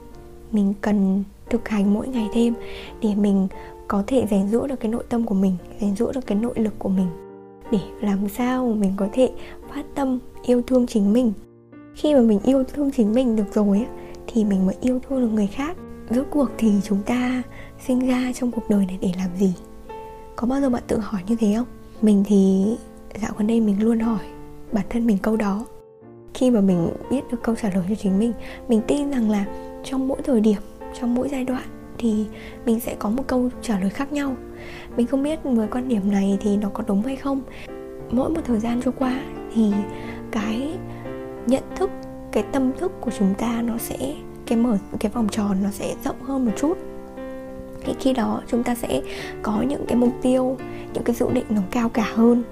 mình 0.51 0.73
cần 0.81 1.23
thực 1.49 1.69
hành 1.69 1.93
mỗi 1.93 2.07
ngày 2.07 2.27
thêm 2.33 2.53
để 3.01 3.15
mình 3.15 3.47
có 3.87 4.03
thể 4.07 4.25
rèn 4.29 4.47
rũa 4.47 4.67
được 4.67 4.79
cái 4.79 4.91
nội 4.91 5.03
tâm 5.09 5.25
của 5.25 5.35
mình, 5.35 5.55
rèn 5.81 5.95
rũa 5.95 6.11
được 6.11 6.27
cái 6.27 6.37
nội 6.37 6.53
lực 6.55 6.73
của 6.79 6.89
mình. 6.89 7.07
Để 7.71 7.79
làm 8.01 8.29
sao 8.29 8.67
mình 8.67 8.93
có 8.97 9.07
thể 9.13 9.31
phát 9.73 9.85
tâm 9.95 10.19
yêu 10.43 10.61
thương 10.67 10.87
chính 10.87 11.13
mình. 11.13 11.33
Khi 11.95 12.13
mà 12.13 12.21
mình 12.21 12.39
yêu 12.43 12.63
thương 12.63 12.91
chính 12.91 13.13
mình 13.13 13.35
được 13.35 13.53
rồi 13.53 13.85
thì 14.27 14.45
mình 14.45 14.65
mới 14.65 14.75
yêu 14.81 14.99
thương 15.09 15.21
được 15.21 15.27
người 15.27 15.47
khác. 15.47 15.77
Rốt 16.09 16.25
cuộc 16.29 16.49
thì 16.57 16.71
chúng 16.83 17.01
ta 17.05 17.43
sinh 17.87 18.07
ra 18.07 18.31
trong 18.35 18.51
cuộc 18.51 18.69
đời 18.69 18.85
này 18.85 18.97
để 19.01 19.11
làm 19.17 19.29
gì? 19.37 19.53
Có 20.35 20.47
bao 20.47 20.61
giờ 20.61 20.69
bạn 20.69 20.83
tự 20.87 20.97
hỏi 20.99 21.21
như 21.27 21.35
thế 21.35 21.53
không? 21.57 21.67
Mình 22.01 22.23
thì 22.27 22.65
dạo 23.21 23.31
gần 23.37 23.47
đây 23.47 23.61
mình 23.61 23.83
luôn 23.83 23.99
hỏi 23.99 24.25
bản 24.71 24.85
thân 24.89 25.07
mình 25.07 25.17
câu 25.17 25.35
đó 25.35 25.65
khi 26.39 26.51
mà 26.51 26.61
mình 26.61 26.89
biết 27.11 27.21
được 27.31 27.37
câu 27.43 27.55
trả 27.55 27.69
lời 27.69 27.83
cho 27.89 27.95
chính 27.95 28.19
mình 28.19 28.33
mình 28.67 28.81
tin 28.87 29.11
rằng 29.11 29.29
là 29.29 29.45
trong 29.83 30.07
mỗi 30.07 30.17
thời 30.23 30.41
điểm, 30.41 30.61
trong 30.99 31.15
mỗi 31.15 31.29
giai 31.29 31.43
đoạn 31.43 31.63
thì 31.97 32.25
mình 32.65 32.79
sẽ 32.79 32.95
có 32.99 33.09
một 33.09 33.23
câu 33.27 33.49
trả 33.61 33.79
lời 33.79 33.89
khác 33.89 34.13
nhau. 34.13 34.35
Mình 34.97 35.07
không 35.07 35.23
biết 35.23 35.39
với 35.43 35.67
quan 35.67 35.87
điểm 35.87 36.11
này 36.11 36.37
thì 36.41 36.57
nó 36.57 36.69
có 36.73 36.83
đúng 36.87 37.01
hay 37.01 37.15
không. 37.15 37.41
Mỗi 38.11 38.29
một 38.29 38.41
thời 38.45 38.59
gian 38.59 38.81
trôi 38.81 38.93
qua 38.99 39.21
thì 39.53 39.71
cái 40.31 40.77
nhận 41.47 41.63
thức, 41.75 41.89
cái 42.31 42.43
tâm 42.51 42.71
thức 42.77 42.91
của 43.01 43.11
chúng 43.19 43.33
ta 43.33 43.61
nó 43.61 43.77
sẽ, 43.77 44.15
cái 44.45 44.57
mở, 44.57 44.77
cái 44.99 45.11
vòng 45.11 45.27
tròn 45.29 45.57
nó 45.63 45.69
sẽ 45.69 45.95
rộng 46.03 46.21
hơn 46.23 46.45
một 46.45 46.51
chút. 46.57 46.77
Thì 47.83 47.93
khi 47.99 48.13
đó 48.13 48.41
chúng 48.47 48.63
ta 48.63 48.75
sẽ 48.75 49.01
có 49.41 49.61
những 49.61 49.85
cái 49.87 49.97
mục 49.97 50.13
tiêu, 50.21 50.57
những 50.93 51.03
cái 51.03 51.15
dự 51.15 51.27
định 51.33 51.45
nó 51.49 51.61
cao 51.71 51.89
cả 51.89 52.11
hơn. 52.15 52.43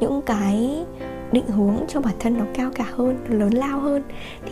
Những 0.00 0.22
cái 0.22 0.84
định 1.32 1.46
hướng 1.46 1.76
cho 1.88 2.00
bản 2.00 2.14
thân 2.18 2.38
nó 2.38 2.44
cao 2.54 2.70
cả 2.74 2.84
hơn, 2.90 3.18
nó 3.28 3.36
lớn 3.36 3.54
lao 3.54 3.80
hơn. 3.80 4.02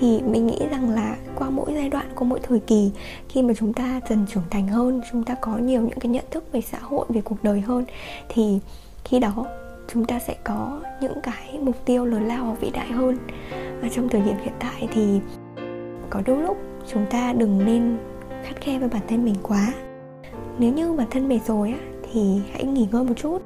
Thì 0.00 0.22
mình 0.22 0.46
nghĩ 0.46 0.58
rằng 0.70 0.90
là 0.90 1.16
qua 1.34 1.50
mỗi 1.50 1.72
giai 1.74 1.88
đoạn, 1.88 2.06
qua 2.14 2.28
mỗi 2.28 2.40
thời 2.42 2.60
kỳ, 2.60 2.90
khi 3.28 3.42
mà 3.42 3.54
chúng 3.54 3.72
ta 3.72 4.00
dần 4.08 4.26
trưởng 4.32 4.42
thành 4.50 4.68
hơn, 4.68 5.00
chúng 5.12 5.24
ta 5.24 5.34
có 5.40 5.58
nhiều 5.58 5.80
những 5.80 5.98
cái 5.98 6.10
nhận 6.10 6.24
thức 6.30 6.52
về 6.52 6.60
xã 6.60 6.78
hội, 6.78 7.06
về 7.08 7.20
cuộc 7.20 7.42
đời 7.42 7.60
hơn, 7.60 7.84
thì 8.28 8.58
khi 9.04 9.18
đó 9.18 9.46
chúng 9.88 10.04
ta 10.04 10.18
sẽ 10.18 10.34
có 10.44 10.80
những 11.00 11.20
cái 11.22 11.58
mục 11.60 11.84
tiêu 11.84 12.04
lớn 12.04 12.28
lao 12.28 12.44
và 12.44 12.54
vĩ 12.54 12.70
đại 12.70 12.88
hơn. 12.88 13.16
Và 13.82 13.88
trong 13.88 14.08
thời 14.08 14.20
điểm 14.20 14.34
hiện 14.42 14.54
tại 14.58 14.88
thì 14.92 15.20
có 16.10 16.20
đôi 16.26 16.42
lúc 16.42 16.56
chúng 16.92 17.06
ta 17.10 17.32
đừng 17.32 17.66
nên 17.66 17.98
khắt 18.44 18.60
khe 18.60 18.78
với 18.78 18.88
bản 18.88 19.02
thân 19.08 19.24
mình 19.24 19.34
quá. 19.42 19.72
Nếu 20.58 20.72
như 20.72 20.92
bản 20.92 21.06
thân 21.10 21.28
mệt 21.28 21.40
rồi 21.46 21.68
á, 21.68 21.78
thì 22.12 22.40
hãy 22.52 22.64
nghỉ 22.64 22.88
ngơi 22.92 23.04
một 23.04 23.14
chút. 23.16 23.42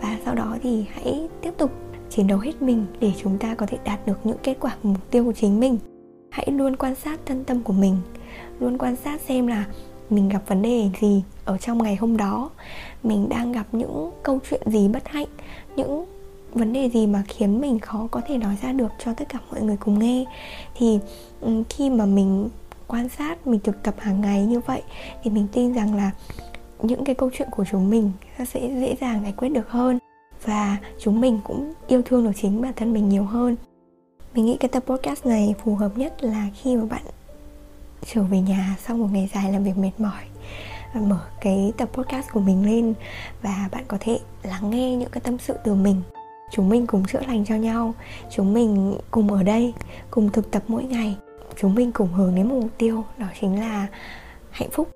Và 0.00 0.18
sau 0.24 0.34
đó 0.34 0.56
thì 0.62 0.84
hãy 0.92 1.28
tiếp 1.40 1.54
tục 1.58 1.70
chiến 2.14 2.26
đấu 2.26 2.38
hết 2.38 2.62
mình 2.62 2.86
để 3.00 3.12
chúng 3.22 3.38
ta 3.38 3.54
có 3.54 3.66
thể 3.66 3.78
đạt 3.84 4.06
được 4.06 4.20
những 4.24 4.36
kết 4.42 4.56
quả 4.60 4.76
mục 4.82 5.10
tiêu 5.10 5.24
của 5.24 5.32
chính 5.32 5.60
mình. 5.60 5.78
Hãy 6.30 6.46
luôn 6.50 6.76
quan 6.76 6.94
sát 6.94 7.20
thân 7.26 7.44
tâm 7.44 7.62
của 7.62 7.72
mình, 7.72 7.96
luôn 8.60 8.78
quan 8.78 8.96
sát 8.96 9.20
xem 9.20 9.46
là 9.46 9.64
mình 10.10 10.28
gặp 10.28 10.42
vấn 10.46 10.62
đề 10.62 10.90
gì 11.00 11.22
ở 11.44 11.58
trong 11.58 11.82
ngày 11.82 11.96
hôm 11.96 12.16
đó. 12.16 12.50
Mình 13.02 13.28
đang 13.28 13.52
gặp 13.52 13.66
những 13.72 14.10
câu 14.22 14.38
chuyện 14.50 14.62
gì 14.66 14.88
bất 14.88 15.08
hạnh, 15.08 15.26
những 15.76 16.04
vấn 16.52 16.72
đề 16.72 16.90
gì 16.90 17.06
mà 17.06 17.22
khiến 17.28 17.60
mình 17.60 17.78
khó 17.78 18.08
có 18.10 18.20
thể 18.26 18.38
nói 18.38 18.56
ra 18.62 18.72
được 18.72 18.92
cho 19.04 19.14
tất 19.14 19.28
cả 19.28 19.38
mọi 19.50 19.62
người 19.62 19.76
cùng 19.76 19.98
nghe. 19.98 20.24
Thì 20.76 20.98
khi 21.68 21.90
mà 21.90 22.06
mình 22.06 22.48
quan 22.86 23.08
sát, 23.08 23.46
mình 23.46 23.60
thực 23.60 23.82
tập 23.82 23.94
hàng 23.98 24.20
ngày 24.20 24.46
như 24.46 24.60
vậy 24.60 24.82
thì 25.22 25.30
mình 25.30 25.46
tin 25.52 25.74
rằng 25.74 25.94
là 25.94 26.10
những 26.82 27.04
cái 27.04 27.14
câu 27.14 27.30
chuyện 27.32 27.48
của 27.50 27.64
chúng 27.70 27.90
mình 27.90 28.12
sẽ 28.46 28.60
dễ 28.80 28.96
dàng 29.00 29.22
giải 29.22 29.32
quyết 29.36 29.48
được 29.48 29.70
hơn 29.70 29.98
và 30.44 30.76
chúng 30.98 31.20
mình 31.20 31.40
cũng 31.44 31.72
yêu 31.86 32.02
thương 32.04 32.24
được 32.24 32.32
chính 32.36 32.62
bản 32.62 32.72
thân 32.76 32.92
mình 32.92 33.08
nhiều 33.08 33.24
hơn. 33.24 33.56
Mình 34.34 34.46
nghĩ 34.46 34.56
cái 34.56 34.68
tập 34.68 34.82
podcast 34.86 35.26
này 35.26 35.54
phù 35.64 35.74
hợp 35.74 35.98
nhất 35.98 36.24
là 36.24 36.48
khi 36.54 36.76
mà 36.76 36.84
bạn 36.84 37.02
trở 38.06 38.22
về 38.22 38.40
nhà 38.40 38.76
sau 38.86 38.96
một 38.96 39.08
ngày 39.12 39.30
dài 39.34 39.52
làm 39.52 39.64
việc 39.64 39.78
mệt 39.78 39.92
mỏi 39.98 40.22
mở 40.94 41.18
cái 41.40 41.72
tập 41.76 41.88
podcast 41.92 42.26
của 42.32 42.40
mình 42.40 42.66
lên 42.66 42.94
và 43.42 43.68
bạn 43.72 43.84
có 43.88 43.96
thể 44.00 44.18
lắng 44.42 44.70
nghe 44.70 44.96
những 44.96 45.10
cái 45.10 45.20
tâm 45.20 45.38
sự 45.38 45.54
từ 45.64 45.74
mình. 45.74 46.02
Chúng 46.50 46.68
mình 46.68 46.86
cùng 46.86 47.04
chữa 47.04 47.20
lành 47.26 47.44
cho 47.44 47.54
nhau, 47.54 47.94
chúng 48.30 48.52
mình 48.52 48.98
cùng 49.10 49.32
ở 49.32 49.42
đây, 49.42 49.74
cùng 50.10 50.30
thực 50.32 50.50
tập 50.50 50.62
mỗi 50.68 50.84
ngày, 50.84 51.16
chúng 51.56 51.74
mình 51.74 51.92
cùng 51.92 52.12
hướng 52.12 52.34
đến 52.34 52.48
một 52.48 52.58
mục 52.62 52.70
tiêu, 52.78 53.04
đó 53.18 53.26
chính 53.40 53.60
là 53.60 53.86
hạnh 54.50 54.70
phúc 54.70 54.88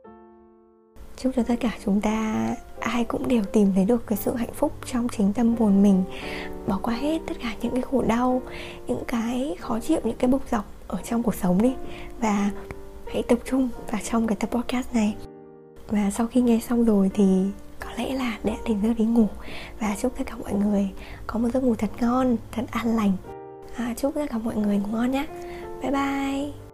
chúc 1.16 1.32
cho 1.36 1.42
tất 1.42 1.54
cả 1.60 1.70
chúng 1.84 2.00
ta 2.00 2.48
ai 2.80 3.04
cũng 3.04 3.28
đều 3.28 3.44
tìm 3.44 3.72
thấy 3.74 3.84
được 3.84 4.06
cái 4.06 4.18
sự 4.18 4.34
hạnh 4.34 4.52
phúc 4.54 4.72
trong 4.86 5.08
chính 5.08 5.32
tâm 5.32 5.56
hồn 5.56 5.82
mình. 5.82 6.04
Bỏ 6.66 6.78
qua 6.82 6.94
hết 6.94 7.18
tất 7.26 7.34
cả 7.42 7.52
những 7.62 7.72
cái 7.72 7.82
khổ 7.82 8.02
đau 8.02 8.42
những 8.86 9.02
cái 9.08 9.56
khó 9.60 9.80
chịu 9.80 10.00
những 10.04 10.16
cái 10.16 10.30
bục 10.30 10.42
dọc 10.50 10.64
ở 10.88 10.98
trong 11.04 11.22
cuộc 11.22 11.34
sống 11.34 11.62
đi. 11.62 11.74
Và 12.20 12.50
hãy 13.12 13.22
tập 13.22 13.38
trung 13.44 13.68
vào 13.90 14.00
trong 14.10 14.26
cái 14.26 14.36
tập 14.36 14.50
podcast 14.50 14.94
này. 14.94 15.14
Và 15.88 16.10
sau 16.10 16.26
khi 16.26 16.40
nghe 16.40 16.60
xong 16.68 16.84
rồi 16.84 17.10
thì 17.14 17.24
có 17.80 17.88
lẽ 17.96 18.14
là 18.14 18.38
đã 18.44 18.54
đến 18.68 18.78
giờ 18.82 18.88
đi 18.98 19.04
ngủ. 19.04 19.26
Và 19.80 19.96
chúc 20.00 20.18
tất 20.18 20.24
cả 20.26 20.36
mọi 20.36 20.52
người 20.52 20.90
có 21.26 21.38
một 21.38 21.48
giấc 21.54 21.62
ngủ 21.62 21.74
thật 21.74 21.90
ngon 22.00 22.36
thật 22.52 22.62
an 22.70 22.96
lành. 22.96 23.12
À, 23.76 23.94
chúc 23.96 24.14
tất 24.14 24.26
cả 24.30 24.38
mọi 24.38 24.56
người 24.56 24.76
ngủ 24.76 24.88
ngon 24.92 25.10
nhé. 25.10 25.26
Bye 25.82 25.90
bye. 25.90 26.65